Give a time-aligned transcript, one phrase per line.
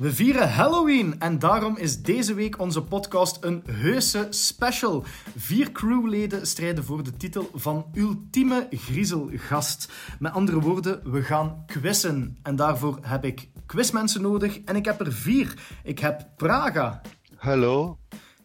[0.00, 5.04] We vieren Halloween en daarom is deze week onze podcast een heuse special.
[5.36, 9.92] Vier crewleden strijden voor de titel van ultieme griezelgast.
[10.18, 12.38] Met andere woorden, we gaan quizzen.
[12.42, 15.78] En daarvoor heb ik quizmensen nodig en ik heb er vier.
[15.84, 17.00] Ik heb Praga.
[17.36, 17.98] Hallo.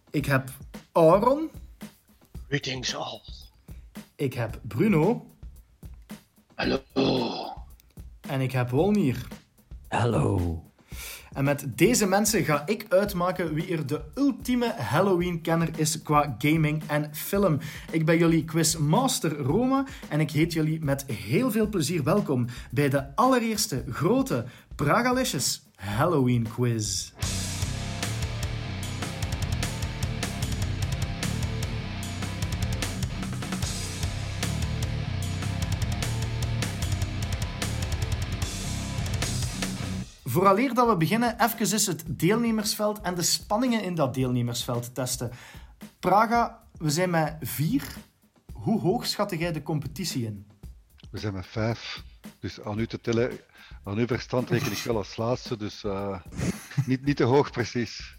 [0.09, 0.49] Ik heb
[0.91, 1.49] Aaron.
[2.47, 3.21] Greetings all.
[4.15, 5.25] Ik heb Bruno.
[6.55, 6.79] Hallo.
[8.21, 9.27] En ik heb Wolnier.
[9.87, 10.63] Hallo.
[11.35, 16.83] En met deze mensen ga ik uitmaken wie er de ultieme Halloween-kenner is qua gaming
[16.87, 17.59] en film.
[17.91, 22.89] Ik ben jullie quizmaster Roma en ik heet jullie met heel veel plezier welkom bij
[22.89, 27.11] de allereerste grote Pragalicious Halloween quiz.
[40.35, 45.31] Vooraleer dat we beginnen, even is het deelnemersveld en de spanningen in dat deelnemersveld testen.
[45.99, 47.95] Praga, we zijn met vier.
[48.53, 50.47] Hoe hoog schatte jij de competitie in?
[51.11, 52.03] We zijn met vijf.
[52.39, 53.31] Dus aan u te tellen,
[53.83, 55.57] aan uw verstand reken ik wel als laatste.
[55.57, 56.19] Dus uh,
[56.85, 58.15] niet, niet te hoog precies.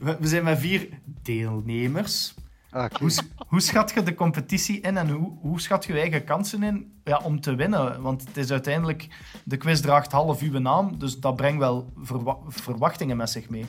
[0.00, 2.34] We, we zijn met vier deelnemers.
[2.70, 2.98] Ah, okay.
[2.98, 3.10] hoe,
[3.46, 7.18] hoe, schat je de competitie in en hoe, hoe schat je eigen kansen in ja,
[7.18, 8.02] om te winnen?
[8.02, 9.08] Want het is uiteindelijk,
[9.44, 13.64] de quiz draagt half uw naam, dus dat brengt wel verwa verwachtingen met zich mee.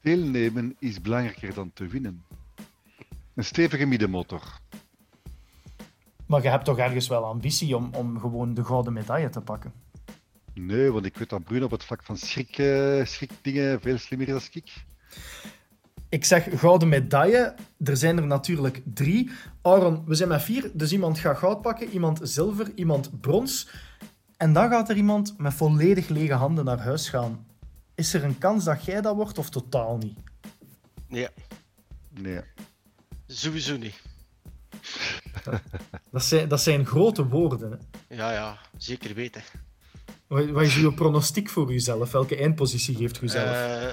[0.00, 2.24] Deelnemen is belangrijker dan te winnen.
[3.34, 4.60] Een stevige middenmotor.
[6.26, 9.72] Maar je hebt toch ergens wel ambitie om, om gewoon de gouden medaille te pakken?
[10.54, 14.28] Nee, want ik weet dat Bruno op het vlak van schrik, uh, schrikdingen veel slimmer
[14.28, 14.84] is dan ik.
[16.12, 17.54] Ik zeg gouden medaille.
[17.84, 19.30] Er zijn er natuurlijk drie.
[19.62, 20.70] Aaron, we zijn met vier.
[20.74, 23.68] Dus iemand gaat goud pakken, iemand zilver, iemand brons.
[24.36, 27.46] En dan gaat er iemand met volledig lege handen naar huis gaan.
[27.94, 30.18] Is er een kans dat jij dat wordt of totaal niet?
[31.08, 31.28] Nee.
[32.08, 32.40] Nee.
[33.26, 34.02] Sowieso niet.
[36.10, 37.70] Dat zijn, dat zijn grote woorden.
[37.70, 38.16] Hè?
[38.16, 39.42] Ja, ja, zeker weten.
[40.26, 42.12] Wat, wat is uw pronostiek voor uzelf?
[42.12, 43.56] Welke eindpositie geeft u zelf?
[43.56, 43.88] Uh,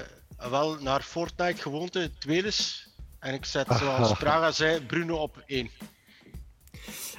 [0.48, 2.88] wel, naar Fortnite gewoonte, tweedes.
[3.18, 5.70] En ik zet, zoals Praga zei, Bruno op één.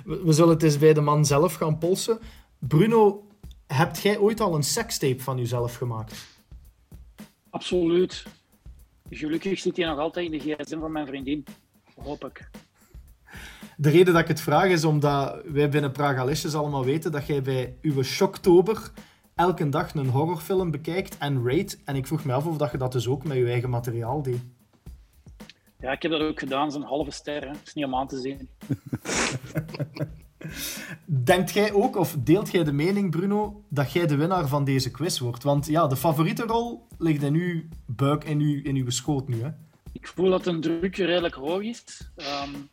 [0.05, 2.19] We, we, zullen het eens bij de man zelf gaan polsen.
[2.59, 3.27] Bruno,
[3.67, 6.13] hebt jij ooit al een sekstape van jezelf gemaakt?
[7.49, 8.25] Absoluut.
[9.09, 11.45] Gelukkig zit hij nog altijd in de gsm van mijn vriendin.
[11.95, 12.49] Hoop ik.
[13.77, 17.41] De reden dat ik het vraag is omdat wij binnen Pragalicious allemaal weten dat jij
[17.41, 18.91] bij uw Shocktober
[19.35, 21.77] elke dag een horrorfilm bekijkt en rate.
[21.85, 24.21] En ik vroeg me af of dat je dat dus ook met je eigen materiaal
[24.21, 24.41] deed.
[25.79, 26.71] Ja, ik heb dat ook gedaan.
[26.71, 27.47] Zo'n halve ster.
[27.47, 28.49] Het is niet om aan te zien.
[31.23, 34.91] Denkt jij ook, of deelt jij de mening, Bruno, dat jij de winnaar van deze
[34.91, 35.43] quiz wordt?
[35.43, 39.41] Want ja, de favoriete rol ligt in uw buik, in uw, in uw schoot nu,
[39.41, 39.49] hè?
[39.91, 42.11] Ik voel dat een druk redelijk hoog is.
[42.15, 42.69] Um,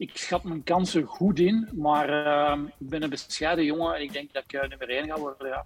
[0.00, 4.12] ik schat mijn kansen goed in, maar uh, ik ben een bescheiden jongen en ik
[4.12, 5.48] denk dat ik uh, nummer 1 ga worden.
[5.48, 5.64] Ja.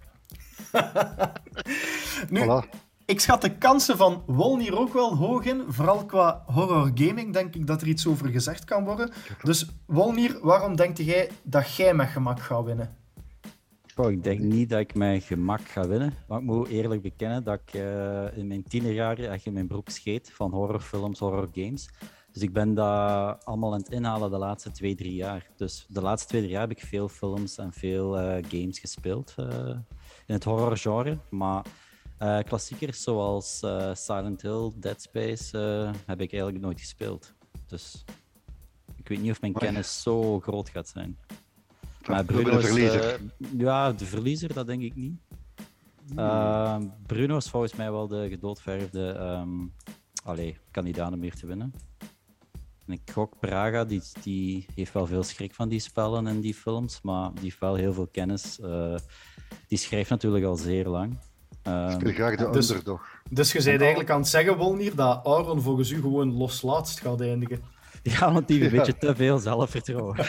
[2.29, 2.69] nu, voilà.
[3.05, 5.63] ik schat de kansen van Wol hier ook wel hoog in.
[5.67, 9.11] Vooral qua horror gaming denk ik dat er iets over gezegd kan worden.
[9.43, 12.97] Dus Wolnier, waarom denk jij dat jij met gemak gaat winnen?
[13.95, 16.13] Oh, ik denk niet dat ik met gemak ga winnen.
[16.27, 19.89] Maar ik moet eerlijk bekennen dat ik uh, in mijn tienerjaren echt in mijn broek
[19.89, 21.89] scheet van horrorfilms, horrorgames.
[22.35, 25.49] Dus ik ben dat allemaal aan het inhalen de laatste twee, drie jaar.
[25.55, 29.35] Dus de laatste twee, drie jaar heb ik veel films en veel uh, games gespeeld
[29.39, 29.47] uh,
[30.25, 31.17] in het horrorgenre.
[31.29, 31.65] Maar
[32.19, 33.57] uh, klassiekers zoals
[33.93, 35.57] Silent Hill, Dead Space
[36.05, 37.33] heb ik eigenlijk nooit gespeeld.
[37.67, 38.05] Dus
[38.95, 41.17] ik weet niet of mijn kennis zo groot gaat zijn.
[42.07, 43.17] Maar Bruno is,
[43.57, 45.19] ja, de verliezer, dat denk ik niet.
[46.13, 46.93] Hmm.
[47.05, 49.73] Bruno is volgens mij wel de gedoodverfde um,
[50.23, 51.73] allee, kandidaat om hier te winnen.
[52.87, 56.53] En ik gok Praga, die, die heeft wel veel schrik van die spellen en die
[56.53, 58.59] films, maar die heeft wel heel veel kennis.
[58.61, 58.95] Uh,
[59.67, 61.17] die schrijft natuurlijk al zeer lang.
[61.67, 63.01] Uh, Speel graag de dus, underdog.
[63.29, 66.99] Dus je bent eigenlijk aan het zeggen, Wolnier, dat Aaron volgens u gewoon los laatst
[66.99, 67.61] gaat eindigen.
[68.03, 68.85] Ja, want die heeft een ja.
[68.85, 70.15] beetje te veel zelfvertrouwen.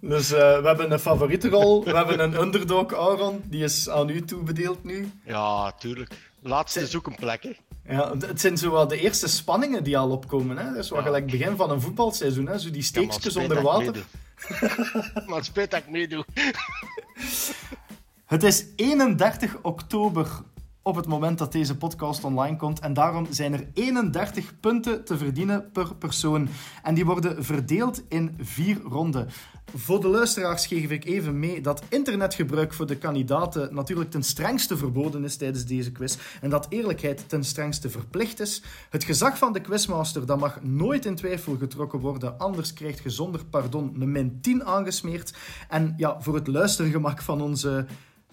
[0.00, 4.08] dus uh, we hebben een favoriete rol, we hebben een underdog, Aaron, die is aan
[4.08, 5.10] u toebedeeld nu.
[5.24, 6.30] Ja, tuurlijk.
[6.40, 7.52] Laatste zoek een plek, hè.
[7.88, 10.56] Ja, het zijn zo wel de eerste spanningen die al opkomen.
[10.56, 10.64] Hè?
[10.64, 11.04] Dat is wel ja.
[11.04, 12.46] gelijk begin van een voetbalseizoen.
[12.46, 12.58] Hè?
[12.58, 14.04] Zo die steekjes ja, onder water.
[15.26, 16.24] maar het spijt dat ik meedoe.
[18.26, 20.28] het is 31 oktober
[20.86, 22.80] op het moment dat deze podcast online komt.
[22.80, 26.48] En daarom zijn er 31 punten te verdienen per persoon.
[26.82, 29.28] En die worden verdeeld in vier ronden.
[29.74, 34.76] Voor de luisteraars geef ik even mee dat internetgebruik voor de kandidaten natuurlijk ten strengste
[34.76, 36.16] verboden is tijdens deze quiz.
[36.40, 38.62] En dat eerlijkheid ten strengste verplicht is.
[38.90, 43.10] Het gezag van de quizmaster dat mag nooit in twijfel getrokken worden, anders krijgt je
[43.10, 45.34] zonder pardon een min 10 aangesmeerd.
[45.68, 47.86] En ja, voor het luistergemak van onze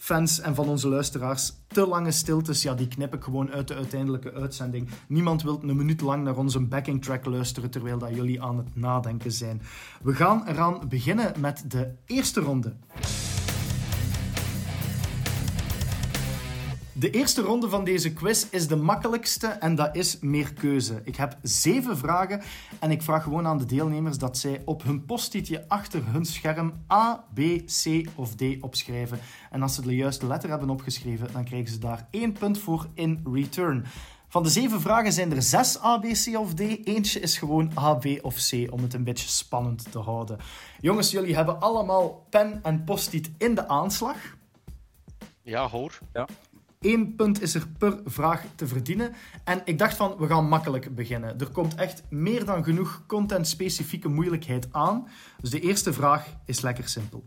[0.04, 1.54] fans en van onze luisteraars.
[1.68, 4.90] Te lange stiltes, ja, die knip ik gewoon uit de uiteindelijke uitzending.
[5.08, 8.76] Niemand wil een minuut lang naar onze backing track luisteren terwijl dat jullie aan het
[8.76, 9.62] nadenken zijn.
[10.02, 12.76] We gaan eraan beginnen met de eerste ronde.
[17.04, 21.02] De eerste ronde van deze quiz is de makkelijkste en dat is meer keuze.
[21.04, 22.42] Ik heb zeven vragen
[22.80, 26.74] en ik vraag gewoon aan de deelnemers dat zij op hun postitje achter hun scherm
[26.92, 29.20] A, B, C of D opschrijven.
[29.52, 32.88] En als ze de juiste letter hebben opgeschreven, dan krijgen ze daar één punt voor
[32.94, 33.86] in return.
[34.28, 36.60] Van de zeven vragen zijn er zes A, B, C of D.
[36.60, 40.38] Eentje is gewoon A, B of C, om het een beetje spannend te houden.
[40.82, 44.18] Jongens, jullie hebben allemaal pen en post-it in de aanslag.
[45.42, 46.00] Ja, hoor.
[46.14, 46.28] Ja.
[46.84, 49.14] Eén punt is er per vraag te verdienen.
[49.44, 51.40] En ik dacht van, we gaan makkelijk beginnen.
[51.40, 55.08] Er komt echt meer dan genoeg content-specifieke moeilijkheid aan.
[55.42, 57.24] Dus de eerste vraag is lekker simpel.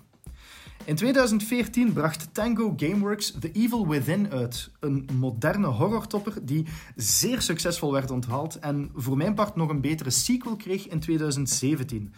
[0.85, 4.71] In 2014 bracht Tango Gameworks The Evil Within uit.
[4.81, 6.67] Een moderne horrortopper die
[6.97, 12.13] zeer succesvol werd onthaald en voor mijn part nog een betere sequel kreeg in 2017.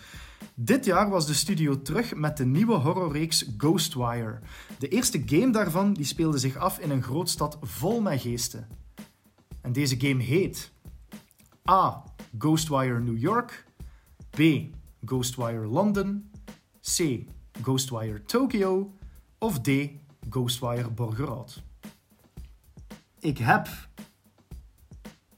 [0.55, 4.39] Dit jaar was de studio terug met de nieuwe horrorreeks Ghostwire.
[4.79, 8.69] De eerste game daarvan die speelde zich af in een grootstad vol met geesten.
[9.61, 10.73] En deze game heet
[11.71, 12.05] A.
[12.39, 13.67] Ghostwire New York
[14.31, 14.41] B.
[15.05, 16.31] Ghostwire London
[16.97, 17.25] C.
[17.63, 18.95] Ghostwire Tokyo
[19.39, 19.71] of D.
[20.31, 21.63] Ghostwire Borgerhout.
[23.21, 23.88] Ik heb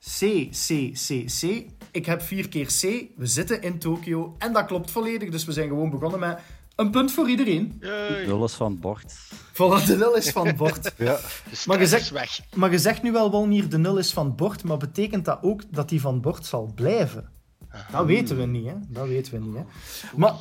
[0.01, 1.65] C, C, C, C.
[1.91, 2.81] Ik heb vier keer C.
[3.17, 5.31] We zitten in Tokio en dat klopt volledig.
[5.31, 6.39] Dus we zijn gewoon begonnen met
[6.77, 7.77] een punt voor iedereen.
[7.81, 8.27] Yay.
[8.27, 9.13] Nul is van het bord.
[9.53, 10.93] Voilà, de nul is van het bord.
[10.99, 11.17] Ja,
[11.51, 12.41] De Maar je zegt- is weg.
[12.55, 15.39] Maar je zegt nu wel, Wolnier, de nul is van het bord, maar betekent dat
[15.43, 17.31] ook dat die van het bord zal blijven?
[17.93, 18.75] Dat weten we niet, hè.
[18.89, 19.63] Dat weten we niet, hè.
[20.17, 20.35] Maar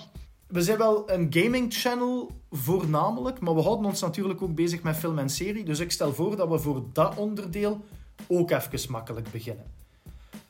[0.48, 4.96] we zijn wel een gaming channel voornamelijk, maar we houden ons natuurlijk ook bezig met
[4.96, 5.64] film en serie.
[5.64, 7.86] Dus ik stel voor dat we voor dat onderdeel
[8.28, 9.66] ook even makkelijk beginnen.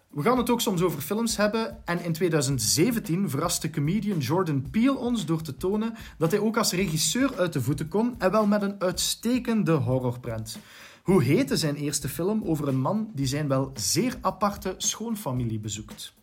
[0.10, 1.86] We gaan het ook soms over films hebben.
[1.86, 6.71] En in 2017 verraste comedian Jordan Peele ons door te tonen dat hij ook als
[6.71, 10.60] regisseur uit de voeten kon en wel met een uitstekende horrorprent.
[11.04, 16.13] Hoe heette zijn eerste film over een man die zijn wel zeer aparte schoonfamilie bezoekt?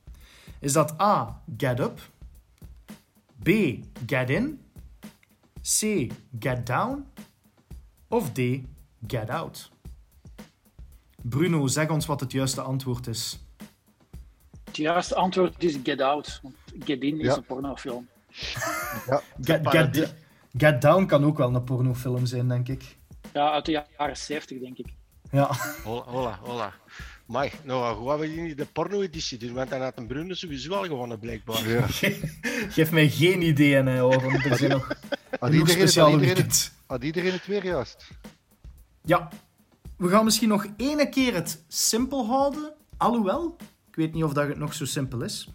[0.60, 1.42] Is dat A.
[1.56, 2.00] Get Up?
[3.42, 3.48] B.
[4.06, 4.60] Get In?
[5.62, 6.10] C.
[6.38, 7.06] Get Down?
[8.08, 8.40] Of D.
[9.06, 9.70] Get Out?
[11.28, 13.38] Bruno, zeg ons wat het juiste antwoord is.
[14.64, 16.40] Het juiste antwoord is Get Out.
[16.42, 17.36] Want Get In is Ja.
[17.36, 18.08] een pornofilm.
[19.40, 20.02] Get, parodie.
[20.02, 20.14] get,
[20.56, 22.96] get Down kan ook wel een pornofilm zijn, denk ik.
[23.32, 24.86] Ja, uit de jaren 70, denk ik.
[25.30, 25.50] Ja.
[25.84, 26.74] Hola, hola, hola.
[27.26, 29.52] Mai, nou, hoe hebben we niet de porno-editie doen?
[29.52, 31.68] Want dan had een Bruno sowieso al gewonnen, blijkbaar.
[31.68, 31.86] ja.
[32.76, 34.88] Geef mij geen ideeën, hè, hoor, want er zijn nog
[35.40, 36.50] Had iedereen, het, had, iedereen,
[36.86, 38.10] had iedereen het weer juist?
[39.02, 39.28] Ja,
[39.96, 42.72] we gaan misschien nog ene keer het simpel houden.
[42.96, 43.56] Alhoewel,
[43.88, 45.50] ik weet niet of dat het nog zo simpel is.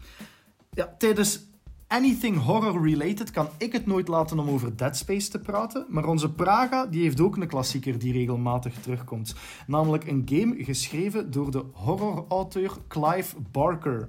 [0.74, 1.46] Ja, tijdens
[1.88, 5.86] anything horror-related kan ik het nooit laten om over Dead Space te praten.
[5.90, 9.36] Maar onze Praga die heeft ook een klassieker die regelmatig terugkomt.
[9.68, 14.08] Namelijk een game geschreven door de horrorauteur Clive Barker.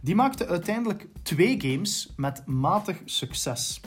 [0.00, 3.80] Die maakte uiteindelijk twee games met matig succes.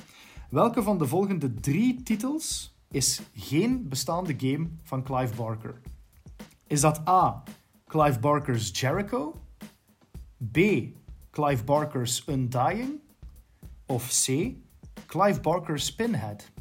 [0.49, 5.81] Welke van de volgende drie titels is geen bestaande game van Clive Barker?
[6.67, 7.43] Is dat A.
[7.87, 9.41] Clive Barker's Jericho?
[10.51, 10.57] B.
[11.31, 12.99] Clive Barker's Undying?
[13.85, 14.51] Of C.
[15.05, 16.51] Clive Barker's Pinhead?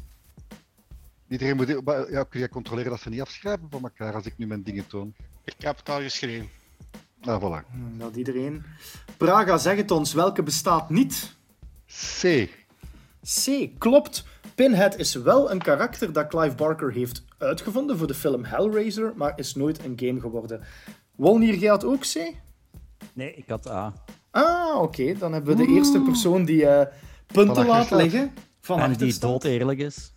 [1.29, 1.67] Iedereen moet...
[2.09, 4.87] Ja, kun jij controleren dat ze niet afschrijven van elkaar als ik nu mijn dingen
[4.87, 5.13] toon?
[5.43, 6.49] Ik heb het al geschreven.
[7.21, 7.71] Nou, voilà.
[7.71, 8.63] Hmm, Dat iedereen.
[9.17, 11.35] Praga, zeg het ons, welke bestaat niet?
[12.21, 12.49] C.
[13.21, 13.69] C.
[13.77, 14.25] Klopt.
[14.57, 19.33] Pinhead is wel een karakter dat Clive Barker heeft uitgevonden voor de film Hellraiser, maar
[19.35, 20.61] is nooit een game geworden.
[21.15, 22.33] Wolnier, jij had ook C?
[23.13, 23.93] Nee, ik had A.
[24.31, 25.13] Ah, oké.
[25.13, 26.93] Dan hebben we de eerste persoon die eh,
[27.25, 28.33] punten Van laat liggen.
[28.59, 30.13] Van En die dood eerlijk is.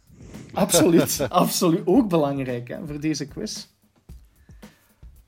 [0.52, 1.82] Absoluut, absoluut.
[1.84, 3.66] Ook belangrijk hè, voor deze quiz.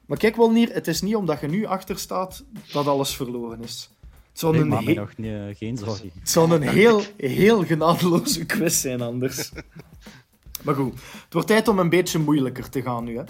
[0.06, 3.62] Maar kijk wel, Nier, het is niet omdat je nu achter staat dat alles verloren
[3.62, 3.90] is.
[4.32, 6.10] Het zou een, maak me he- nog eh, geen zorgen.
[6.18, 9.50] het zou een heel, heel genadeloze quiz zijn anders.
[10.64, 10.92] Maar goed,
[11.24, 13.16] het wordt tijd om een beetje moeilijker te gaan nu.
[13.16, 13.22] Hè.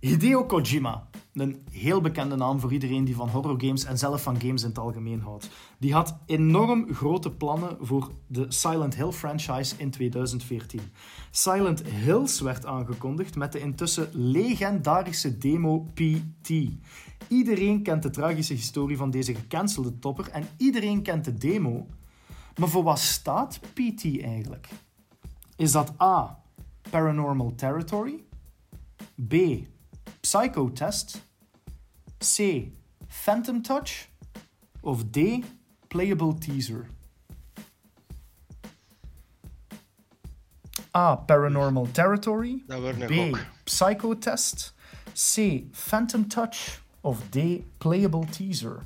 [0.00, 4.62] Hideo Kojima, een heel bekende naam voor iedereen die van horrorgames en zelf van games
[4.62, 5.48] in het algemeen houdt.
[5.78, 10.80] Die had enorm grote plannen voor de Silent Hill franchise in 2014.
[11.30, 16.48] Silent Hills werd aangekondigd met de intussen legendarische demo PT.
[17.28, 21.86] Iedereen kent de tragische historie van deze gecancelde topper en iedereen kent de demo.
[22.58, 24.68] Maar voor wat staat PT eigenlijk?
[25.56, 26.42] Is dat A.
[26.90, 28.24] Paranormal Territory?
[29.28, 29.34] B.
[30.20, 31.22] Psychotest?
[32.18, 32.68] C.
[33.08, 34.08] Phantom Touch?
[34.80, 35.18] Of D.
[35.88, 36.86] Playable Teaser?
[40.96, 41.16] A.
[41.16, 42.62] Paranormal Territory?
[43.06, 43.36] B.
[43.64, 44.74] Psychotest?
[45.12, 45.62] C.
[45.72, 46.83] Phantom Touch?
[47.04, 47.38] Of D.
[47.78, 48.82] Playable Teaser?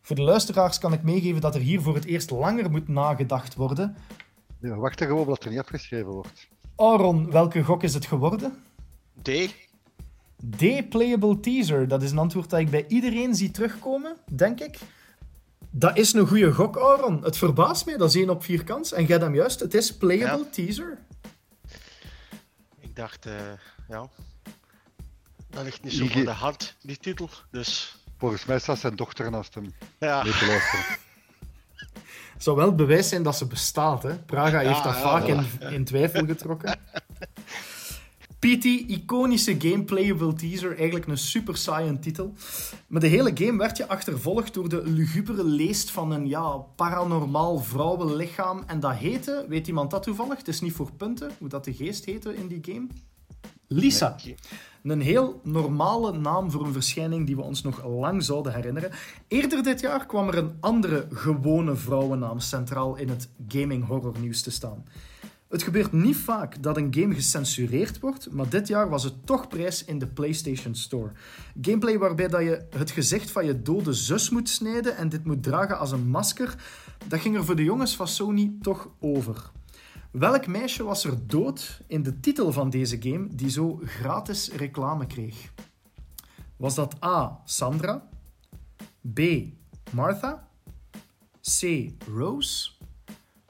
[0.00, 3.54] Voor de luisteraars kan ik meegeven dat er hier voor het eerst langer moet nagedacht
[3.54, 3.96] worden.
[4.60, 6.48] Ja, wacht er gewoon dat er niet afgeschreven wordt.
[6.76, 8.62] Aaron, welke gok is het geworden?
[9.22, 9.30] D.
[10.56, 10.88] D.
[10.88, 11.88] Playable Teaser.
[11.88, 14.78] Dat is een antwoord dat ik bij iedereen zie terugkomen, denk ik.
[15.70, 17.24] Dat is een goede gok, Aaron.
[17.24, 18.92] Het verbaast mij, dat is 1 op 4 kans.
[18.92, 20.50] En jij hem juist, het is Playable Ja.
[20.50, 20.98] Teaser.
[22.80, 23.32] Ik dacht, eh,
[23.88, 24.08] ja.
[25.56, 27.30] Dat ligt niet zo Ige- voor de hand, die titel.
[27.50, 30.22] Dus Volgens mij staat zijn dochter naast hem ja.
[30.22, 30.84] mee te luisteren.
[32.32, 34.02] Het zou wel bewijs zijn dat ze bestaat.
[34.02, 34.18] Hè?
[34.18, 35.44] Praga heeft dat ja, vaak ja.
[35.60, 36.78] in, in twijfel getrokken.
[38.38, 42.34] PT, iconische gameplayable teaser, eigenlijk een super saaie titel.
[42.86, 47.58] Maar de hele game werd je achtervolgd door de lugubere leest van een ja, paranormaal
[47.58, 48.62] vrouwenlichaam.
[48.66, 50.38] En dat heette, weet iemand dat toevallig?
[50.38, 52.86] Het is niet voor punten, hoe dat de geest heette in die game.
[53.68, 54.16] Lisa.
[54.86, 58.90] Een heel normale naam voor een verschijning die we ons nog lang zouden herinneren.
[59.28, 64.42] Eerder dit jaar kwam er een andere gewone vrouwennaam centraal in het gaming horror nieuws
[64.42, 64.84] te staan.
[65.48, 69.48] Het gebeurt niet vaak dat een game gecensureerd wordt, maar dit jaar was het toch
[69.48, 71.12] prijs in de PlayStation Store.
[71.60, 75.42] Gameplay waarbij dat je het gezicht van je dode zus moet snijden en dit moet
[75.42, 76.54] dragen als een masker,
[77.06, 79.50] dat ging er voor de jongens van Sony toch over.
[80.10, 85.06] Welk meisje was er dood in de titel van deze game die zo gratis reclame
[85.06, 85.52] kreeg?
[86.56, 87.40] Was dat A.
[87.44, 88.08] Sandra?
[89.14, 89.20] B.
[89.92, 90.48] Martha?
[91.60, 91.90] C.
[92.08, 92.70] Rose?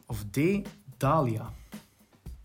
[0.06, 0.38] Of D.
[0.96, 1.52] Dahlia?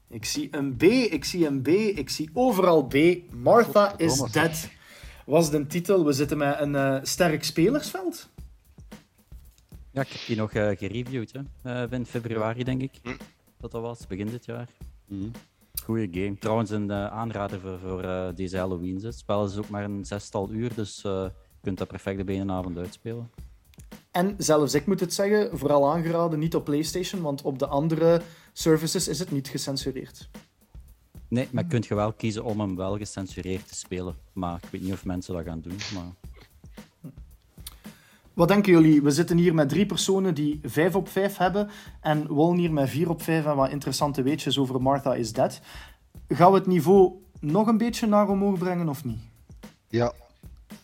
[0.08, 2.96] Ik zie een B, ik zie een B, ik zie overal B.
[3.34, 4.70] Martha is Godverdomme, dead.
[5.26, 6.06] Was de titel.
[6.06, 8.30] We zitten met een eh, sterk spelersveld.
[9.92, 11.84] Ja, ik heb die nog eh, gereviewd, hè.
[11.84, 12.92] Eh, in februari, denk ik.
[13.04, 13.10] Hm.
[13.62, 14.68] Dat dat was, begin dit jaar.
[15.06, 15.30] Mhm.
[15.84, 16.38] Goeie game.
[16.38, 19.04] Trouwens, een eh, aanrader voor, voor eh, deze Halloween.
[19.04, 22.28] Het spel is ook maar een zestal uur, dus eh, je kunt dat perfect op
[22.28, 23.30] één avond uitspelen.
[24.12, 28.22] En zelfs ik moet het zeggen, vooral aangeraden, niet op PlayStation, want op de andere
[28.54, 30.30] services is het niet gecensureerd.
[31.28, 34.16] Nee, maar kunt je wel kiezen om hem wel gecensureerd te spelen.
[34.34, 35.78] Maar ik weet niet of mensen dat gaan doen.
[35.94, 36.31] Maar...
[38.42, 39.02] Wat denken jullie?
[39.02, 41.70] We zitten hier met drie personen die 5 op 5 hebben
[42.00, 45.62] en Woln hier met 4 op 5 en wat interessante weetjes over Martha is Dead.
[46.28, 49.20] Gaan we het niveau nog een beetje naar omhoog brengen of niet?
[49.88, 50.14] Ja,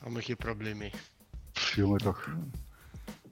[0.03, 0.91] Allemaal geen probleem mee.
[1.51, 2.29] pff, jongen toch.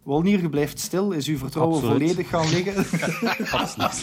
[0.04, 1.12] Wolnier, je blijft stil.
[1.12, 2.02] Is uw vertrouwen Absoluut.
[2.02, 2.76] volledig gaan liggen?
[3.60, 4.02] Absoluut.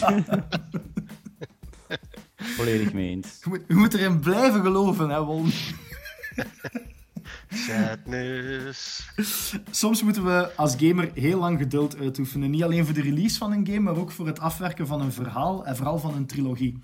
[2.57, 3.39] Volledig mee eens.
[3.43, 5.75] je, moet, je moet erin blijven geloven, hè, Wolnier.
[7.53, 9.09] Sadness.
[9.71, 12.49] Soms moeten we als gamer heel lang geduld uitoefenen.
[12.49, 15.11] Niet alleen voor de release van een game, maar ook voor het afwerken van een
[15.11, 16.81] verhaal en vooral van een trilogie.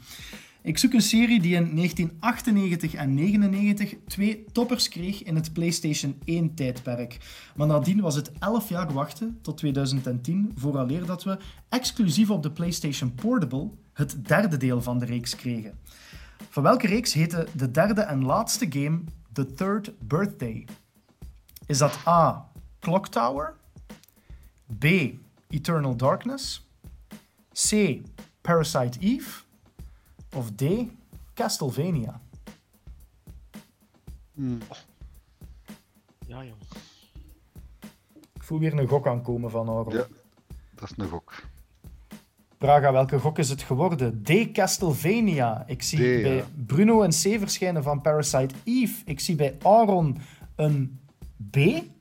[0.62, 6.14] Ik zoek een serie die in 1998 en 1999 twee toppers kreeg in het PlayStation
[6.14, 7.18] 1-tijdperk.
[7.56, 11.38] Maar nadien was het 11 jaar wachten tot 2010, vooraleer dat we
[11.70, 15.78] exclusief op de PlayStation Portable het derde deel van de reeks kregen.
[16.50, 19.00] Van welke reeks heette de derde en laatste game
[19.40, 20.66] The Third Birthday?
[21.66, 22.50] Is dat A.
[22.80, 23.56] Clock Tower?
[24.80, 24.86] B.
[25.50, 26.68] Eternal Darkness?
[27.54, 28.02] C.
[28.42, 29.44] Parasite Eve?
[30.36, 30.64] Of D.
[31.34, 32.22] Castlevania?
[36.28, 36.62] Ja, jong.
[38.34, 39.94] Ik voel weer een gok aankomen van Aaron.
[39.94, 40.06] Ja.
[40.76, 41.19] Dat is een gok.
[42.60, 44.24] Braga, welke gok is het geworden?
[44.24, 44.52] D.
[44.52, 45.64] Castlevania.
[45.68, 46.22] Ik zie D, ja.
[46.22, 48.94] bij Bruno een C verschijnen van Parasite Eve.
[49.06, 50.18] Ik zie bij Aaron
[50.56, 51.00] een
[51.52, 51.58] B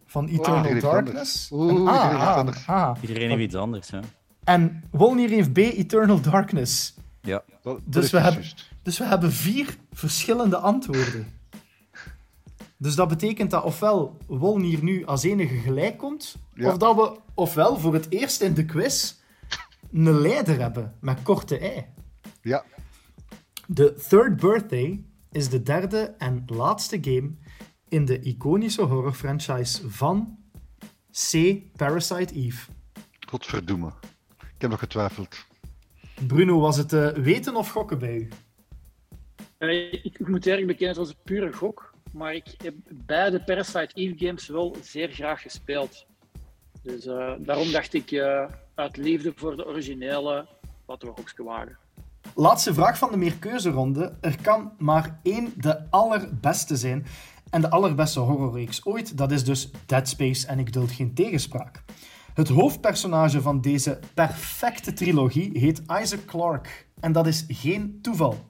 [0.07, 1.51] van Eternal Darkness.
[1.51, 2.69] Een Oeh, A, iedereen heeft A, anders.
[2.69, 2.97] A.
[3.01, 3.91] Iedereen heeft iets anders.
[3.91, 3.99] Hè.
[4.45, 5.57] En Wolnier heeft B.
[5.59, 6.95] Eternal Darkness.
[7.21, 7.43] Ja.
[7.63, 8.45] Dat, Dus is we hebben-.
[8.83, 11.27] Dus we hebben vier verschillende antwoorden.
[12.77, 16.69] Dus dat betekent dat ofwel Wolnier nu als enige gelijk komt, Ja.
[16.69, 19.15] of dat we ofwel voor het eerst in de quiz
[19.93, 21.87] een leider hebben met korte ei.
[22.43, 22.65] Ja,
[23.67, 27.31] De Third Birthday is de derde en laatste game
[27.89, 30.39] in de iconische horrorfranchise van
[31.31, 31.57] C.
[31.77, 32.71] Parasite Eve?
[33.29, 33.93] Godverdomme.
[34.39, 35.47] Ik heb nog getwijfeld.
[36.27, 38.29] Bruno, was het eh, weten of gokken bij u?
[39.59, 41.95] Eh, ik, ik moet eerlijk bekennen, het was een pure gok.
[42.13, 46.07] Maar ik heb beide Parasite Eve games wel zeer graag gespeeld.
[46.83, 48.45] Dus eh, daarom dacht ik, eh,
[48.75, 50.47] uit liefde voor de originele,
[50.87, 51.79] laten we gokske wagen.
[52.35, 54.17] Laatste vraag van de meerkeuzeronde.
[54.21, 57.07] Er kan maar één de allerbeste zijn.
[57.51, 61.83] En de allerbeste horrorreeks ooit, dat is dus Dead Space en ik duld geen tegenspraak.
[62.35, 66.71] Het hoofdpersonage van deze perfecte trilogie heet Isaac Clarke.
[67.01, 68.47] En dat is geen toeval.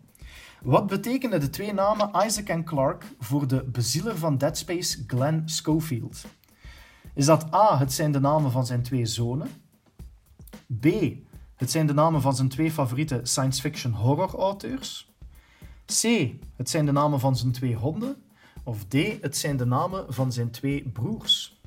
[0.62, 5.42] Wat betekenen de twee namen Isaac en Clarke voor de bezieler van Dead Space, Glenn
[5.44, 6.24] Schofield?
[7.18, 9.48] Is dat A, het zijn de namen van zijn twee zonen?
[10.80, 10.86] B,
[11.54, 15.12] het zijn de namen van zijn twee favoriete science fiction horror auteurs?
[15.86, 16.02] C,
[16.56, 18.16] het zijn de namen van zijn twee honden?
[18.64, 21.60] Of D, het zijn de namen van zijn twee broers?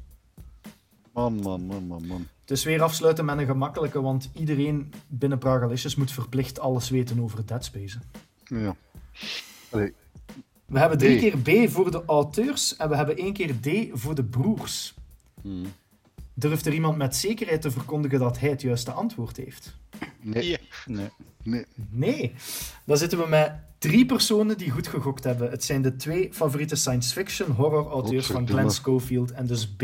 [1.14, 2.28] Man, man, man, man, man.
[2.42, 7.20] Het is weer afsluiten met een gemakkelijke, want iedereen binnen Pragalicious moet verplicht alles weten
[7.20, 8.00] over Dead Space.
[8.44, 8.76] Ja.
[9.72, 9.94] Allee,
[10.66, 11.20] We hebben drie D.
[11.20, 15.00] keer B voor de auteurs en we hebben één keer D voor de broers.
[15.42, 15.74] Hmm.
[16.34, 19.78] Durft er iemand met zekerheid te verkondigen dat hij het juiste antwoord heeft?
[20.22, 20.58] nee, Ja.
[20.86, 21.10] Nee.
[21.44, 21.66] nee.
[21.90, 22.34] Nee.
[22.86, 25.50] Dan zitten we met drie personen die goed gegokt hebben.
[25.50, 28.48] Het zijn de twee favoriete science fiction horror auteurs van.
[28.48, 29.84] Glenn Schofield en dus B.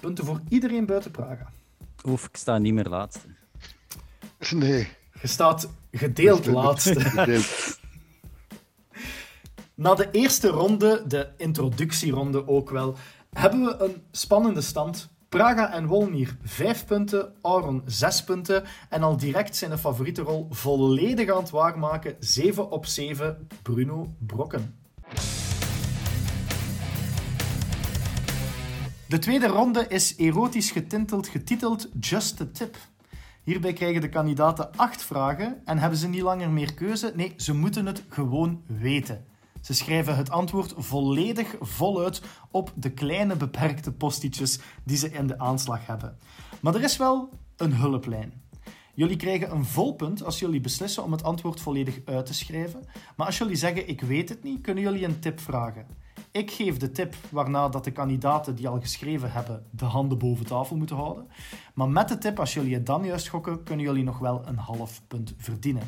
[0.00, 1.52] Punten voor iedereen buiten Praga.
[2.04, 3.26] Oef, ik sta niet meer laatste.
[4.50, 4.88] Nee.
[5.20, 7.00] Je staat gedeeld laatste.
[7.00, 7.78] Gedeeld.
[9.74, 12.96] Na de eerste ronde, de introductieronde ook wel,
[13.30, 15.08] hebben we een spannende stand.
[15.28, 21.30] Praga en Wolnier 5 punten, Auron 6 punten en al direct zijn favoriete rol volledig
[21.30, 22.16] aan het waarmaken.
[22.18, 24.74] 7 op 7, Bruno Brokken.
[29.08, 32.76] De tweede ronde is erotisch getinteld getiteld Just a Tip.
[33.42, 37.12] Hierbij krijgen de kandidaten acht vragen en hebben ze niet langer meer keuze.
[37.16, 39.24] Nee, ze moeten het gewoon weten.
[39.60, 45.38] Ze schrijven het antwoord volledig voluit op de kleine beperkte postietjes die ze in de
[45.38, 46.16] aanslag hebben.
[46.60, 48.32] Maar er is wel een hulplijn.
[48.94, 52.80] Jullie krijgen een vol punt als jullie beslissen om het antwoord volledig uit te schrijven.
[53.16, 55.86] Maar als jullie zeggen ik weet het niet, kunnen jullie een tip vragen.
[56.30, 60.46] Ik geef de tip waarna dat de kandidaten die al geschreven hebben de handen boven
[60.46, 61.28] tafel moeten houden.
[61.74, 64.58] Maar met de tip, als jullie het dan juist gokken, kunnen jullie nog wel een
[64.58, 65.82] half punt verdienen.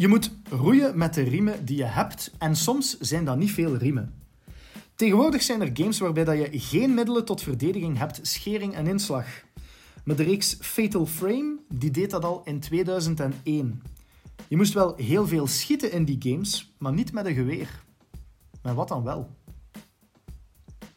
[0.00, 3.76] Je moet roeien met de riemen die je hebt en soms zijn dat niet veel
[3.76, 4.14] riemen.
[4.94, 9.26] Tegenwoordig zijn er games waarbij dat je geen middelen tot verdediging hebt, schering en inslag.
[10.04, 13.82] Maar de reeks Fatal Frame die deed dat al in 2001.
[14.48, 17.84] Je moest wel heel veel schieten in die games, maar niet met een geweer.
[18.62, 19.30] Maar wat dan wel?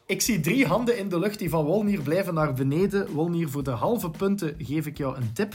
[0.06, 3.10] Ik zie drie handen in de lucht die van Wolnier blijven naar beneden.
[3.10, 5.54] Wolnier, voor de halve punten geef ik jou een tip.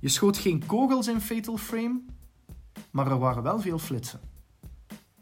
[0.00, 2.00] Je schoot geen kogels in Fatal Frame,
[2.90, 4.20] maar er waren wel veel flitsen.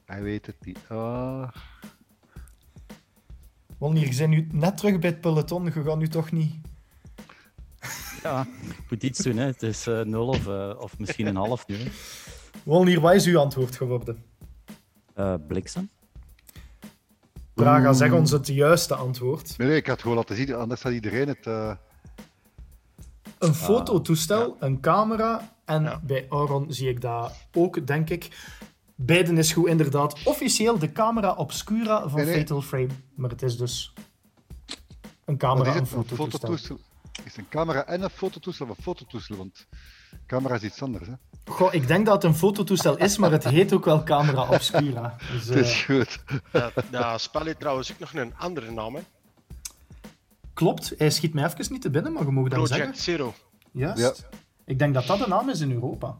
[0.04, 0.78] Hij weet het niet.
[0.88, 1.48] Ah.
[3.78, 5.64] Wolnier, je bent nu net terug bij het peloton.
[5.64, 6.54] Je gaat nu toch niet...
[8.22, 9.36] Ja, ik moet iets doen.
[9.36, 9.44] Hè.
[9.44, 11.76] Het is eh, nul of, eh, of misschien een half nu.
[11.76, 11.90] hè.
[12.64, 14.24] Wolnier, wat is uw antwoord geworden?
[15.14, 15.90] Eh, bliksem.
[17.54, 19.58] Praga, zeg ons het juiste antwoord.
[19.58, 21.46] Nee, nee, ik had gewoon laten zien, anders had iedereen het.
[21.46, 21.74] eh,
[23.38, 26.00] Een fototoestel, een camera en Ja.
[26.04, 28.28] bij Auron zie ik dat ook, denk ik.
[28.94, 30.22] Beiden is goed, inderdaad.
[30.24, 32.38] Officieel de camera obscura van Nee, nee.
[32.38, 32.88] Fatal Frame.
[33.14, 33.92] Maar het is dus
[35.24, 35.92] een camera, is een het?
[35.92, 36.28] Een fototoestel.
[36.28, 36.78] fototoestel.
[37.24, 39.36] Is het een camera en een fototoestel of een fototoestel?
[39.36, 39.66] Want
[40.26, 41.06] camera is iets anders.
[41.06, 41.12] Hè?
[41.44, 45.16] Goh, ik denk dat het een fototoestel is, maar het heet ook wel camera obscura.
[45.32, 46.22] Dus, Het eh, is goed.
[46.52, 49.00] Dat, dat spel heeft trouwens ook nog een andere naam, hè?
[50.54, 52.86] klopt, hij schiet mij even niet te binnen, maar je mag dat zeggen.
[52.86, 53.34] Project Zero.
[53.72, 54.28] Juist.
[54.66, 56.16] Ik denk dat dat de naam is in Europa.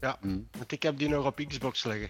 [0.00, 0.18] Ja,
[0.58, 2.08] want ik heb die nog op Xbox liggen.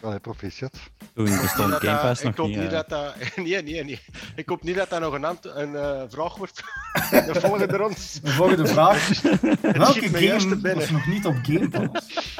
[0.00, 0.72] Allee, proficiat.
[1.14, 2.56] Toen bestond Dat Game Pass ik nog hoop niet.
[2.56, 2.72] niet eh.
[2.72, 3.14] dat dat...
[3.44, 4.00] Nee, nee, nee.
[4.36, 6.62] Ik hoop niet dat dat nog een, ant- een eh, vraag wordt.
[7.32, 8.24] De volgende rond.
[8.24, 9.20] De volgende vraag.
[9.60, 12.36] Welke game was nog niet op Game Pass?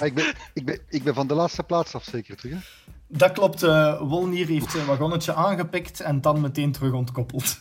[0.00, 2.52] Ah, ik, ben, ik, ben, ik ben van de laatste plaats af, zeker terug.
[2.54, 2.58] Hè?
[3.06, 3.62] Dat klopt.
[3.62, 7.60] eh Wolnier heeft zijn wagonnetje aangepikt en dan meteen terug ontkoppeld.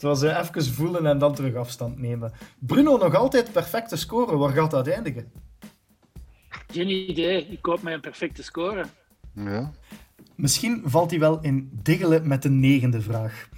[0.00, 2.32] Het was eh, even voelen en dan terug afstand nemen.
[2.58, 4.36] Bruno, nog altijd perfecte score.
[4.36, 5.32] Waar gaat dat eindigen?
[6.72, 7.46] Geen idee.
[7.46, 8.84] Ik koop mij een perfecte score.
[9.34, 9.70] Ja.
[10.34, 13.48] Misschien valt hij wel in diggelen met de negende vraag.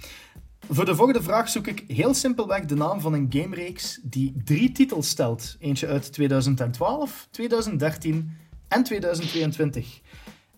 [0.69, 4.71] Voor de volgende vraag zoek ik heel simpelweg de naam van een gamereeks die drie
[4.71, 5.55] titels stelt.
[5.59, 10.01] Eentje uit 2012, 2013 en 2022.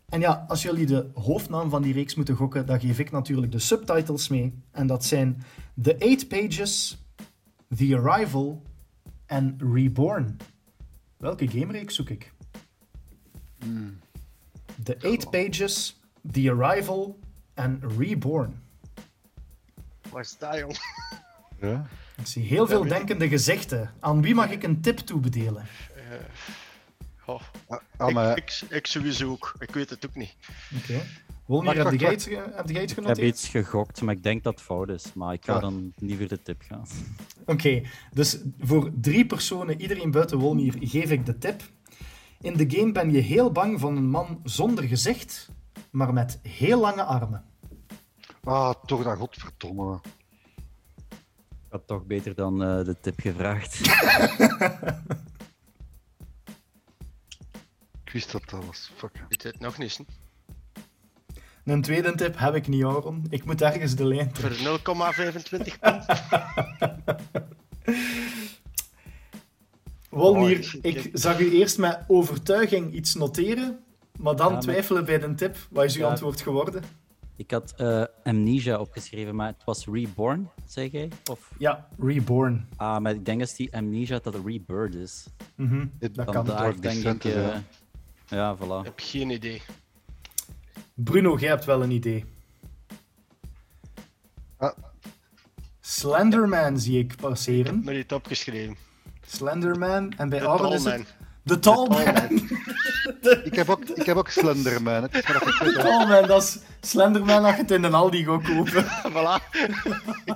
[0.10, 3.52] En ja, als jullie de hoofdnaam van die reeks moeten gokken, dan geef ik natuurlijk
[3.52, 4.54] de subtitles mee.
[4.72, 5.44] En dat zijn
[5.82, 6.98] The Eight Pages,
[7.76, 8.62] The Arrival
[9.26, 10.38] en Reborn.
[11.18, 12.34] Welke gamereeks zoek ik?
[14.84, 16.00] The Eight Pages,
[16.32, 17.20] The Arrival
[17.54, 18.64] en Reborn.
[20.40, 20.78] Dat, jong?
[21.62, 21.88] Ja.
[22.18, 23.94] Ik zie heel veel denkende gezichten.
[24.00, 25.66] Aan wie mag ik een tip toebedelen?
[27.26, 29.56] Oh, Ah, ah, maar ik, ik, ik sowieso ook.
[29.60, 30.36] Ik weet het ook niet.
[30.78, 31.02] Oké.
[31.46, 33.28] Wacht, heb jij iets, ge- heb jij iets Ik heb genoteerd?
[33.28, 35.14] iets gegokt, maar ik denk dat het fout is.
[35.14, 35.60] Maar ik ga Ja.
[35.60, 36.86] dan niet voor de tip gaan.
[37.46, 37.82] Oké,
[38.14, 41.62] dus voor drie personen, iedereen buiten Wolnier, geef ik de tip.
[42.42, 45.50] In de game ben je heel bang van een man zonder gezicht,
[45.90, 47.44] maar met heel lange armen.
[48.44, 50.00] ah, toch dat godverdomme.
[51.50, 53.80] Ik had toch beter dan eh, de tip gevraagd.
[58.06, 58.92] Ik wist dat dat was.
[58.96, 59.12] Fuck.
[59.16, 60.00] Ik weet het nog niet.
[61.66, 63.26] Een tweede tip heb ik niet, Aaron.
[63.30, 64.58] Ik moet ergens de lijn terug.
[64.58, 65.74] Voor 0,25 punten.
[70.10, 73.80] Wolnier, ik- zag u eerst met overtuiging iets noteren,
[74.20, 75.58] maar dan Ja, maar- twijfelen bij de tip.
[75.70, 76.10] Wat is uw Ja.
[76.10, 76.84] antwoord geworden?
[77.38, 81.10] Ik had eh, Amnesia opgeschreven, maar het was Reborn, zeg jij?
[81.32, 81.52] Of...
[81.58, 82.68] Ja, Reborn.
[82.76, 85.26] Ah, maar ik denk dat die Amnesia dat Rebirth is.
[85.56, 86.46] Mhm, Het- Dat kan.
[86.46, 87.24] Dark denk ik...
[87.24, 87.64] ja.
[88.28, 88.60] ja, voilà.
[88.80, 89.62] Ik heb geen idee.
[90.96, 92.26] Bruno, jij hebt wel een idee.
[94.58, 94.78] Ah.
[95.82, 97.66] Slenderman zie ik Ik passeren.
[97.76, 98.76] heb me niet opgeschreven.
[99.28, 100.12] Slenderman.
[100.18, 101.16] En bij De Aaron is het...
[101.44, 102.00] De Tallman.
[103.44, 105.02] Ik heb ook, ik heb ook Slenderman.
[105.02, 105.74] Het is maar hè.
[105.74, 108.84] Tallman, dat is Slenderman als je het in een Aldi gaat kopen.
[109.16, 109.44] voilà.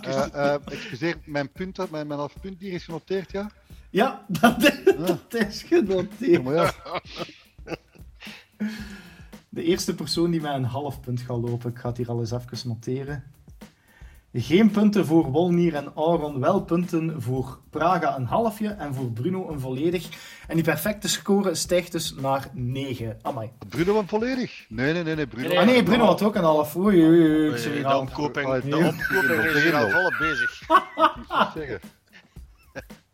[0.01, 3.51] Eh, eh, excuseer, mijn punt, dat- mijn, mijn half punt hier is genoteerd, ja?
[3.89, 6.43] Ja, dat is, dat is Ja, genoteerd.
[6.43, 6.73] maar ja.
[9.49, 12.19] De eerste persoon die mij een half punt gaat lopen, ik ga het hier al
[12.19, 13.23] eens even noteren.
[14.33, 19.49] Geen punten voor Wolnier en Aaron, wel punten voor Praga een halfje en voor Bruno
[19.49, 20.09] een volledig.
[20.47, 23.17] En die perfecte score stijgt dus naar 9.
[23.21, 23.49] Amai.
[23.69, 24.65] Bruno van volledig?
[24.69, 25.47] Nee, nee, nee, nee Bruno.
[25.47, 26.75] Nee, Ah nee, Bruno had ook een half.
[26.75, 30.15] Oei, oei, oei, ik zie hier De omkoping, Ah, de omkoping is hier al volop
[30.19, 30.61] bezig.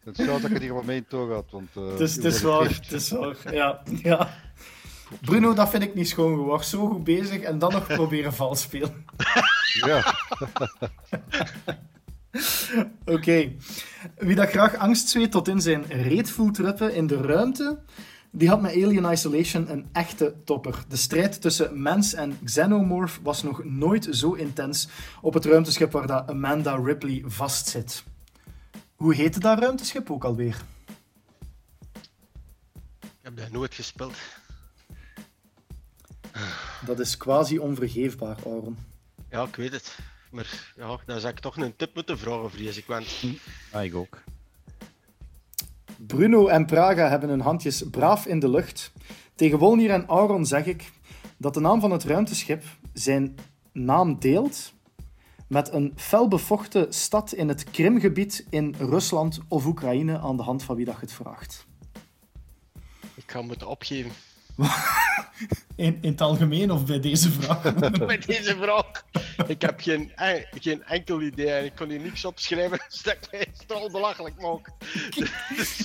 [0.04, 1.70] Het is dat ik het hier maar mee in toog had, want...
[1.76, 3.54] eh, Het is, het is waar, het is waar.
[3.54, 4.30] Ja, ja.
[5.22, 6.66] Bruno, dat vind ik niet schoon geworden.
[6.66, 9.06] Zo goed bezig en dan nog proberen vals spelen.
[9.74, 10.16] Ja,
[13.06, 13.52] Oké.
[14.18, 17.80] Wie dat graag angstzweet tot in zijn reet voelt ruppen in de ruimte,
[18.32, 20.84] die had met Alien Isolation een echte topper.
[20.88, 24.88] De strijd tussen mens en xenomorph was nog nooit zo intens
[25.22, 28.04] op het ruimteschip waar dat Amanda Ripley vastzit.
[28.96, 30.62] Hoe heette dat ruimteschip ook alweer?
[33.02, 34.16] Ik heb dat nooit gespeeld.
[36.86, 38.78] Dat is quasi onvergeefbaar, Aaron.
[39.30, 39.98] Ja, ik weet het.
[40.32, 42.86] Maar ja, dan zou ik toch een tip moeten vragen, vrees ik.
[42.86, 43.24] Want
[43.72, 44.22] Ah, ik ook.
[45.98, 48.92] Bruno en Praga hebben hun handjes braaf in de lucht.
[49.36, 50.92] Tegen Wolnier en Aaron zeg ik
[51.38, 53.36] dat de naam van het ruimteschip zijn
[53.72, 54.74] naam deelt
[55.48, 60.76] met een felbevochten stad in het Krimgebied in Rusland of Oekraïne aan de hand van
[60.76, 61.66] wie dat je het vraagt.
[63.16, 64.12] ik ga moeten opgeven.
[65.76, 67.74] In, in het algemeen of bij deze vraag?
[68.08, 69.04] Met deze vraag.
[69.48, 72.80] Ik heb geen, en- geen enkel idee en ik kon hier niks opschrijven.
[72.90, 74.72] Dus dat ik mij belachelijk maak.